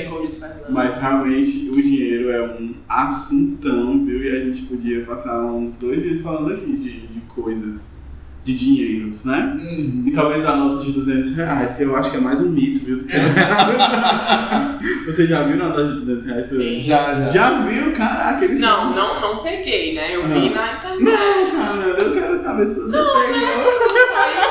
Mas 0.70 0.98
realmente 0.98 1.70
o 1.70 1.76
dinheiro 1.76 2.30
é 2.32 2.42
um 2.44 2.74
assuntão, 2.90 4.04
viu? 4.06 4.24
E 4.24 4.30
a 4.30 4.40
gente 4.46 4.64
podia 4.64 5.04
passar 5.06 5.44
uns 5.46 5.78
dois 5.78 6.02
dias 6.02 6.22
falando 6.22 6.54
aqui 6.54 6.66
de, 6.66 7.08
de 7.08 7.20
coisas, 7.28 8.06
de 8.44 8.54
dinheiros, 8.54 9.26
né? 9.26 9.58
Hum. 9.60 10.04
E 10.06 10.12
talvez 10.12 10.44
da 10.44 10.56
nota 10.56 10.84
de 10.84 10.92
200 10.92 11.36
reais, 11.36 11.76
que 11.76 11.84
eu 11.84 11.96
acho 11.96 12.10
que 12.12 12.18
é 12.18 12.20
mais 12.20 12.40
um 12.40 12.50
mito, 12.50 12.84
viu? 12.86 12.98
do 12.98 13.06
que- 13.06 13.14
Você 15.06 15.28
já 15.28 15.44
viu 15.44 15.54
a 15.64 15.68
nota 15.70 15.84
de 15.88 15.94
200 15.96 16.26
reais? 16.26 16.48
Sim. 16.48 16.80
Já, 16.82 17.14
já. 17.22 17.28
Já 17.28 17.62
viu? 17.62 17.92
Caraca, 17.94 18.44
eles 18.46 18.60
Não, 18.60 18.94
não, 18.96 19.22
não 19.22 19.44
peguei, 19.44 19.94
né? 19.96 20.16
Eu 20.16 20.28
vi 20.28 20.50
Não. 20.50 20.56
na 20.56 20.74
internet. 20.78 21.04
Não, 21.04 21.52
cara, 21.52 21.88
eu 22.02 22.14
quero 22.14 22.40
saber 22.40 22.68
se 22.68 22.80
você 22.82 22.98
pegou. 22.98 23.14
Não 23.14 24.08
saiu. 24.14 24.42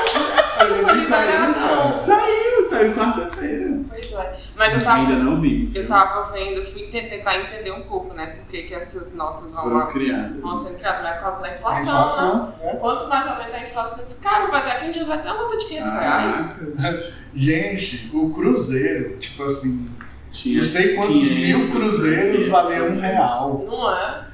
Acho 0.58 0.72
que 0.74 0.80
foi 0.80 0.90
Eu 0.90 0.94
vi 0.94 1.00
saindo, 1.02 1.30
liberado, 1.30 1.60
não. 1.60 2.02
Saiu, 2.02 2.64
saiu 2.70 2.92
quarta-feira. 2.92 3.80
Pois 3.88 4.03
é. 4.20 4.36
Mas 4.56 4.72
eu 4.74 4.82
tava. 4.84 4.98
Ainda 5.00 5.16
não 5.16 5.40
vimos. 5.40 5.74
Eu 5.74 5.86
tava 5.88 6.32
vendo, 6.32 6.58
eu 6.58 6.64
fui 6.66 6.82
te- 6.82 7.08
tentar 7.08 7.38
entender 7.40 7.70
um 7.72 7.82
pouco, 7.82 8.14
né? 8.14 8.26
Por 8.26 8.46
que 8.46 8.62
que 8.62 8.74
essas 8.74 9.14
notas 9.14 9.52
vão, 9.52 9.62
Foram 9.64 9.86
criadas. 9.88 10.40
vão 10.40 10.56
sendo 10.56 10.76
criadas, 10.78 11.02
vai 11.02 11.14
por 11.14 11.22
causa 11.22 11.40
da 11.40 11.48
A 11.48 11.54
inflação. 11.54 11.84
né? 11.84 11.90
inflação, 11.92 12.54
né? 12.62 12.76
Quanto 12.80 13.08
mais 13.08 13.26
aumenta 13.26 13.56
a 13.56 13.68
inflação, 13.68 13.98
eu 14.00 14.06
disse, 14.06 14.20
cara, 14.22 14.46
vai 14.50 14.64
daqui 14.64 14.86
a 14.86 14.90
dias 14.90 15.06
vai 15.08 15.22
ter 15.22 15.28
uma 15.30 15.42
nota 15.42 15.56
de 15.58 15.66
500 15.66 15.90
reais. 15.92 16.36
Caraca. 16.36 17.04
Gente, 17.34 18.10
o 18.14 18.30
cruzeiro, 18.30 19.16
tipo 19.18 19.42
assim, 19.42 19.90
Tinha 20.32 20.56
não 20.56 20.62
sei 20.62 20.94
quantos 20.94 21.18
500, 21.18 21.36
mil 21.38 21.70
cruzeiros 21.70 22.44
500, 22.44 22.48
valiam 22.48 22.86
um 22.88 23.00
real. 23.00 23.64
Não 23.66 23.90
é? 23.90 24.24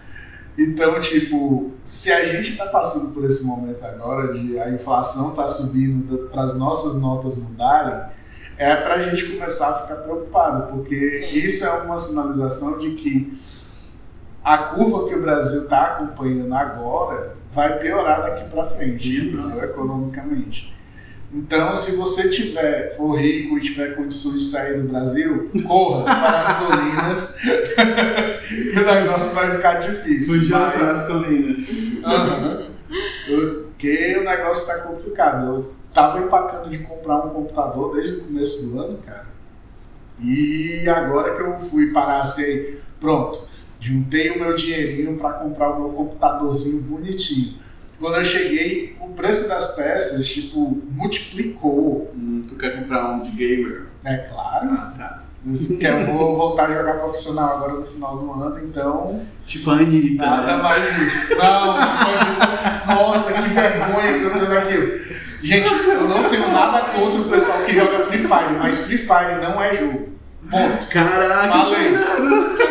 Então, 0.59 1.01
tipo, 1.01 1.73
se 1.83 2.13
a 2.13 2.27
gente 2.27 2.57
tá 2.57 2.67
passando 2.67 3.15
por 3.15 3.25
esse 3.25 3.45
momento 3.45 3.83
agora 3.83 4.33
de 4.35 4.59
a 4.59 4.69
inflação 4.69 5.35
tá 5.35 5.49
subindo 5.49 6.29
para 6.31 6.43
as 6.43 6.59
nossas 6.59 7.01
notas 7.01 7.37
mudarem, 7.37 8.11
é 8.61 8.77
pra 8.77 8.99
gente 9.03 9.25
começar 9.33 9.69
a 9.71 9.75
ficar 9.83 9.97
preocupado, 9.97 10.71
porque 10.73 11.11
Sim. 11.11 11.31
isso 11.35 11.65
é 11.65 11.71
uma 11.83 11.97
sinalização 11.97 12.79
de 12.79 12.91
que 12.91 13.41
a 14.45 14.59
curva 14.59 15.09
que 15.09 15.15
o 15.15 15.23
Brasil 15.23 15.67
tá 15.67 15.83
acompanhando 15.95 16.53
agora 16.55 17.37
vai 17.51 17.79
piorar 17.79 18.21
daqui 18.23 18.49
para 18.51 18.65
frente, 18.65 19.09
Sim, 19.21 19.29
entendeu? 19.35 19.65
economicamente. 19.65 20.79
Então, 21.33 21.75
se 21.75 21.93
você 21.97 22.29
tiver, 22.29 22.95
for 22.97 23.15
rico 23.19 23.57
e 23.57 23.61
tiver 23.63 23.95
condições 23.97 24.41
de 24.41 24.45
sair 24.51 24.83
do 24.83 24.89
Brasil, 24.89 25.51
corra 25.67 26.05
para 26.05 26.41
as 26.41 26.53
colinas. 26.59 27.39
o 28.77 28.95
negócio 28.95 29.35
vai 29.35 29.51
ficar 29.57 29.75
difícil. 29.75 30.41
Fugiu 30.41 30.59
mas- 30.59 30.83
as 30.83 31.07
colinas. 31.07 31.59
Aham. 32.05 32.67
Porque 33.27 34.17
o 34.19 34.25
negócio 34.25 34.67
tá 34.67 34.79
complicado. 34.83 35.73
Tava 35.93 36.21
empacando 36.21 36.71
de 36.71 36.79
comprar 36.79 37.17
um 37.27 37.31
computador 37.31 37.97
desde 37.97 38.17
o 38.17 38.25
começo 38.25 38.67
do 38.67 38.81
ano, 38.81 38.99
cara. 39.05 39.27
E 40.21 40.89
agora 40.89 41.35
que 41.35 41.43
eu 41.43 41.59
fui 41.59 41.93
parar 41.93 42.23
assim, 42.23 42.77
pronto, 43.01 43.49
juntei 43.81 44.31
o 44.31 44.39
meu 44.39 44.55
dinheirinho 44.55 45.19
para 45.19 45.33
comprar 45.35 45.71
o 45.71 45.81
meu 45.81 45.91
computadorzinho 45.91 46.83
bonitinho. 46.83 47.55
Quando 47.99 48.17
eu 48.17 48.25
cheguei, 48.25 48.97
o 49.01 49.09
preço 49.09 49.49
das 49.49 49.75
peças, 49.75 50.27
tipo, 50.27 50.81
multiplicou. 50.91 52.11
Hum, 52.15 52.45
tu 52.49 52.55
quer 52.55 52.79
comprar 52.81 53.11
um 53.13 53.23
de 53.23 53.31
gamer? 53.31 53.87
É 54.05 54.17
claro. 54.19 54.71
Ah, 54.73 54.95
tá. 54.97 55.23
Eu 55.81 56.07
vou 56.07 56.37
voltar 56.37 56.69
a 56.69 56.75
jogar 56.75 56.99
profissional 56.99 57.57
agora 57.57 57.73
no 57.75 57.85
final 57.85 58.19
do 58.19 58.31
ano, 58.31 58.63
então 58.63 59.23
Tipo 59.47 59.71
a 59.71 59.75
Anitta, 59.75 60.25
Nada 60.27 60.57
né? 60.57 60.63
mais 60.63 60.97
justo. 60.97 61.35
Não, 61.35 61.75
tipo, 61.81 62.95
nossa, 62.95 63.33
que 63.33 63.49
vergonha 63.49 64.19
que 64.19 64.25
eu 64.25 64.47
tô 64.47 64.53
aquilo. 64.53 65.01
Gente, 65.43 65.71
eu 65.73 66.07
não 66.07 66.29
tenho 66.29 66.51
nada 66.53 66.81
contra 66.81 67.21
o 67.21 67.25
pessoal 67.25 67.59
que 67.63 67.75
joga 67.75 68.07
Free 68.07 68.19
Fire, 68.19 68.59
mas 68.59 68.81
Free 68.81 68.99
Fire 68.99 69.41
não 69.43 69.63
é 69.63 69.75
jogo. 69.75 70.11
Ponto. 70.51 70.89
Caraca, 70.89 71.49
Falei. 71.49 71.97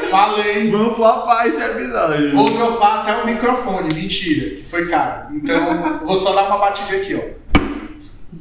Falei. 0.10 0.71
Vamos 0.71 0.95
flopar 0.95 1.47
esse 1.47 1.62
episódio. 1.62 2.36
Vou 2.36 2.49
dropar 2.49 2.99
até 2.99 3.23
o 3.23 3.25
microfone, 3.25 3.88
mentira, 3.93 4.49
que 4.55 4.63
foi 4.63 4.88
caro. 4.88 5.34
Então, 5.34 6.01
vou 6.03 6.17
só 6.17 6.34
dar 6.34 6.47
uma 6.47 6.58
batidinha 6.58 7.01
aqui, 7.01 7.15
ó. 7.15 7.39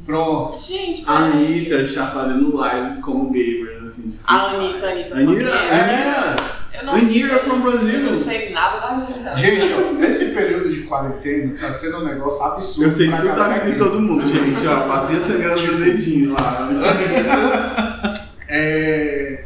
Pronto. 0.05 0.59
Gente, 0.59 1.03
A. 1.07 1.17
Anitta 1.17 1.75
está 1.83 2.07
fazendo 2.07 2.59
lives 2.61 2.99
como 2.99 3.31
gamers, 3.31 3.83
assim, 3.83 4.09
de 4.09 4.19
A. 4.25 4.35
Anitta, 4.47 4.87
Anitta. 4.87 5.15
Anitta? 5.15 5.51
Anitta. 5.51 6.58
Eu 6.73 6.85
não 6.85 6.93
Anitta 6.93 7.27
sei. 7.29 7.39
from 7.39 7.61
Brazil. 7.61 7.89
Eu 7.89 7.99
não 8.01 8.13
sei 8.13 8.49
nada 8.51 8.79
da 8.79 8.95
vida. 8.95 9.35
Gente, 9.35 9.73
ó, 9.73 9.93
nesse 9.93 10.25
período 10.27 10.69
de 10.69 10.81
quarentena 10.81 11.55
tá 11.59 11.73
sendo 11.73 11.97
um 11.99 12.05
negócio 12.05 12.43
absurdo. 12.43 12.91
Eu 12.91 12.97
sei 12.97 13.11
tudo 13.11 13.35
da 13.35 13.47
vida 13.49 13.71
de 13.71 13.77
todo 13.77 13.99
mundo, 13.99 14.29
gente. 14.29 14.67
Ó, 14.67 14.87
fazia 14.87 15.19
sangrando 15.19 15.61
meu 15.61 15.77
dedinho 15.77 16.33
lá. 16.33 18.15
É, 18.51 19.43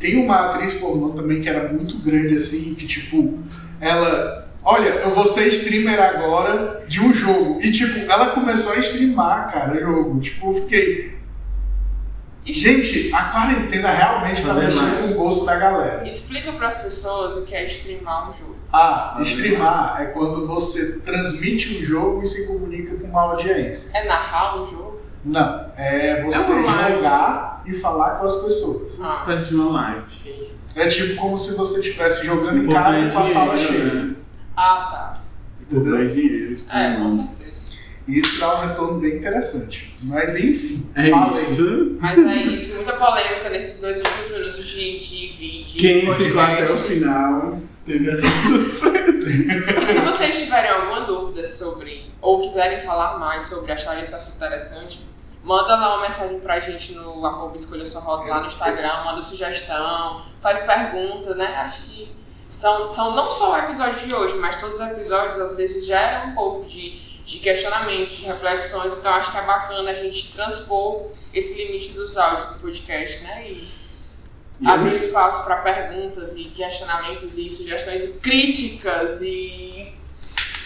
tem 0.00 0.16
uma 0.16 0.46
atriz 0.46 0.74
pornô 0.74 1.10
também 1.10 1.40
que 1.40 1.48
era 1.48 1.72
muito 1.72 1.98
grande 1.98 2.34
assim, 2.34 2.74
que 2.74 2.86
tipo, 2.86 3.38
ela. 3.80 4.48
Olha, 4.62 4.88
eu 4.88 5.10
vou 5.10 5.24
ser 5.24 5.46
streamer 5.46 6.00
agora 6.00 6.84
de 6.88 7.00
um 7.00 7.14
jogo. 7.14 7.60
E 7.62 7.70
tipo, 7.70 8.10
ela 8.10 8.30
começou 8.30 8.72
a 8.72 8.78
streamar, 8.78 9.52
cara, 9.52 9.78
jogo. 9.78 10.18
Tipo, 10.18 10.48
eu 10.48 10.62
fiquei. 10.62 11.19
Gente, 12.46 13.12
a 13.14 13.24
quarentena 13.24 13.90
realmente 13.90 14.42
tá 14.44 14.54
mexendo 14.54 15.02
com 15.02 15.12
o 15.12 15.14
gosto 15.14 15.44
da 15.44 15.56
galera. 15.56 16.08
Explica 16.08 16.52
pras 16.52 16.76
pessoas 16.76 17.36
o 17.36 17.42
que 17.42 17.54
é 17.54 17.66
streamar 17.66 18.30
um 18.30 18.38
jogo. 18.38 18.56
Ah, 18.72 19.14
Fazer 19.18 19.30
streamar 19.30 20.00
é 20.00 20.04
quando 20.06 20.46
você 20.46 21.00
transmite 21.00 21.76
um 21.78 21.84
jogo 21.84 22.22
e 22.22 22.26
se 22.26 22.46
comunica 22.46 22.96
com 22.96 23.06
uma 23.08 23.22
audiência. 23.32 23.90
É 23.96 24.06
narrar 24.06 24.62
um 24.62 24.66
jogo? 24.70 25.00
Não, 25.24 25.66
é 25.76 26.22
você 26.22 26.50
É 26.52 26.54
live. 26.62 26.94
jogar 26.96 27.62
e 27.66 27.72
falar 27.74 28.16
com 28.18 28.26
as 28.26 28.36
pessoas. 28.36 28.98
Uma 28.98 29.08
espécie 29.08 29.48
de 29.48 29.54
uma 29.56 29.72
live. 29.72 30.50
É 30.76 30.86
tipo 30.86 31.16
como 31.20 31.36
se 31.36 31.54
você 31.56 31.80
estivesse 31.80 32.24
jogando 32.24 32.58
em 32.64 32.68
casa 32.72 32.92
ganhar 33.00 33.12
com 33.12 33.18
a 33.18 33.26
sala 33.26 33.58
cheia. 33.58 33.84
né? 33.84 34.14
Ah, 34.56 34.88
tá. 34.90 35.22
Entendeu? 35.60 35.96
ganhar 35.96 36.10
dinheiro, 36.14 36.44
É, 36.44 36.48
com 36.48 36.54
streamando. 36.56 37.10
certeza. 37.16 37.39
E 38.08 38.18
isso 38.18 38.40
dá 38.40 38.56
um 38.56 38.66
retorno 38.68 38.98
bem 38.98 39.16
interessante. 39.18 39.94
Mas 40.02 40.34
enfim, 40.34 40.88
É 40.94 41.10
fala 41.10 41.36
aí. 41.36 41.42
isso. 41.42 41.96
Mas 42.00 42.18
é 42.18 42.34
isso, 42.36 42.74
muita 42.76 42.92
polêmica 42.94 43.48
nesses 43.50 43.80
dois 43.80 43.98
últimos 43.98 44.30
minutos 44.32 44.66
de, 44.66 44.98
de 45.00 45.36
vídeo. 45.38 45.80
Quem 45.80 46.06
podcast. 46.06 46.24
ficou 46.28 46.42
até 46.42 46.64
o 46.72 46.76
final 46.76 47.58
teve 47.86 48.10
essa 48.10 48.26
surpresa. 48.48 49.28
E 49.30 49.86
se 49.86 49.98
vocês 50.00 50.38
tiverem 50.38 50.70
alguma 50.70 51.00
dúvida 51.02 51.44
sobre, 51.44 52.10
ou 52.20 52.40
quiserem 52.40 52.80
falar 52.80 53.18
mais 53.18 53.44
sobre, 53.44 53.70
acharem 53.72 54.00
esse 54.00 54.14
assunto 54.14 54.36
interessante, 54.36 55.00
manda 55.44 55.76
lá 55.76 55.94
uma 55.96 56.02
mensagem 56.02 56.40
pra 56.40 56.58
gente 56.60 56.92
no 56.94 57.24
arroba 57.24 57.56
escolha 57.56 57.84
sua 57.86 58.00
rota 58.00 58.28
lá 58.28 58.40
no 58.40 58.46
Instagram, 58.46 59.04
manda 59.04 59.22
sugestão, 59.22 60.24
faz 60.40 60.58
pergunta, 60.60 61.34
né? 61.34 61.46
Acho 61.58 61.82
que 61.84 62.08
são, 62.48 62.86
são 62.86 63.14
não 63.14 63.30
só 63.30 63.52
o 63.54 63.58
episódio 63.58 64.06
de 64.06 64.14
hoje, 64.14 64.36
mas 64.38 64.60
todos 64.60 64.80
os 64.80 64.86
episódios 64.86 65.38
às 65.38 65.56
vezes 65.56 65.86
geram 65.86 66.30
um 66.30 66.34
pouco 66.34 66.68
de, 66.68 66.98
de 67.30 67.38
questionamentos, 67.38 68.16
de 68.16 68.24
reflexões, 68.24 68.92
então 68.94 69.14
acho 69.14 69.30
que 69.30 69.38
é 69.38 69.46
bacana 69.46 69.90
a 69.90 69.94
gente 69.94 70.32
transpor 70.32 71.06
esse 71.32 71.54
limite 71.54 71.92
dos 71.92 72.16
áudios 72.16 72.48
do 72.48 72.54
podcast, 72.60 73.22
né? 73.22 73.48
E 73.48 74.68
abrir 74.68 74.96
espaço 74.96 75.44
para 75.44 75.58
perguntas 75.58 76.34
e 76.34 76.44
questionamentos 76.46 77.38
e 77.38 77.48
sugestões 77.48 78.02
e 78.02 78.08
críticas 78.14 79.22
e 79.22 79.84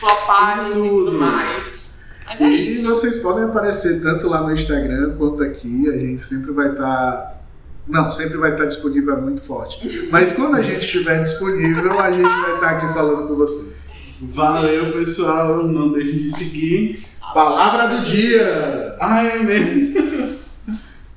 flopagens 0.01 0.75
e 0.75 0.89
tudo 0.89 1.13
mais. 1.13 1.85
Mas 2.27 2.41
é 2.41 2.45
E 2.45 2.67
isso. 2.69 2.89
vocês 2.89 3.19
podem 3.19 3.45
aparecer 3.45 4.03
tanto 4.03 4.27
lá 4.27 4.41
no 4.41 4.51
Instagram 4.53 5.17
quanto 5.19 5.43
aqui. 5.43 5.89
A 5.91 5.99
gente 5.99 6.21
sempre 6.23 6.51
vai 6.53 6.71
estar. 6.71 7.43
Não, 7.87 8.11
sempre 8.11 8.39
vai 8.39 8.53
estar 8.53 8.65
disponível 8.65 9.19
é 9.19 9.21
muito 9.21 9.43
forte. 9.43 10.09
Mas 10.11 10.33
quando 10.33 10.57
a 10.57 10.63
gente 10.63 10.79
estiver 10.79 11.23
disponível, 11.23 12.01
a 12.01 12.11
gente 12.11 12.23
vai 12.23 12.55
estar 12.55 12.71
aqui 12.71 12.95
falando 12.95 13.29
com 13.29 13.35
vocês. 13.37 13.84
Valeu, 14.21 14.93
pessoal. 14.93 15.65
Não 15.65 15.93
deixem 15.93 16.19
de 16.19 16.31
seguir. 16.31 17.05
Palavra 17.33 17.89
do 17.89 18.05
dia! 18.05 18.97
Ah, 19.01 19.25
é 19.25 19.39
mesmo? 19.39 20.39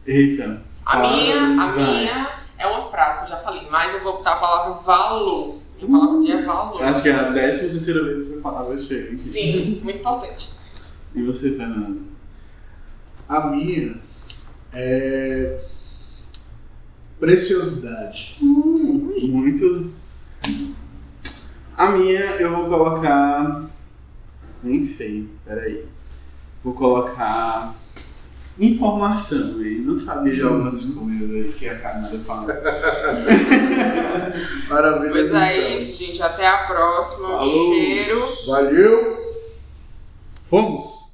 Eita. 0.06 0.62
A 0.86 1.00
minha, 1.00 1.42
a 1.42 1.72
minha 1.74 2.30
é 2.58 2.66
uma 2.66 2.90
frase 2.90 3.20
que 3.20 3.26
eu 3.26 3.30
já 3.30 3.38
falei, 3.38 3.68
mas 3.70 3.94
eu 3.94 4.04
vou 4.04 4.18
botar 4.18 4.34
a 4.34 4.36
palavra 4.38 4.82
valor. 4.82 5.60
Minha 5.80 5.92
palavra 5.92 6.18
do 6.18 6.26
dia 6.26 6.36
é 6.36 6.42
valor. 6.44 6.82
Acho 6.82 7.02
que 7.04 7.10
é 7.10 7.14
a 7.14 7.30
décima 7.30 7.70
terceira 7.70 8.04
vez 8.04 8.24
que 8.24 8.34
essa 8.34 8.42
palavra 8.42 8.78
chega. 8.78 9.18
Sim, 9.18 9.80
muito 9.84 10.00
importante. 10.00 10.50
E 11.14 11.22
você, 11.22 11.52
Fernando? 11.52 12.02
A 13.30 13.48
minha 13.48 14.02
é. 14.74 15.60
Preciosidade. 17.20 18.38
Muito. 18.42 19.92
A 21.78 21.92
minha 21.92 22.20
eu 22.38 22.56
vou 22.56 22.66
colocar. 22.66 23.66
Nem 24.64 24.82
sei, 24.82 25.30
peraí. 25.46 25.86
Vou 26.64 26.74
colocar. 26.74 27.76
Informação 28.60 29.60
aí. 29.60 29.78
Não 29.78 29.96
sabia 29.96 30.34
de 30.34 30.42
algumas 30.42 30.82
coisas 30.82 31.30
aí 31.30 31.54
que 31.54 31.70
a 31.70 31.78
Canada 31.78 32.18
fala. 32.26 32.48
Maravilha. 34.68 35.12
Pois 35.12 35.34
é 35.36 35.76
isso, 35.78 35.96
gente. 35.96 36.20
Até 36.20 36.48
a 36.48 36.66
próxima. 36.66 37.28
Falou. 37.28 37.74
cheiro. 37.74 38.28
Valeu! 38.48 39.36
Fomos! 40.50 41.07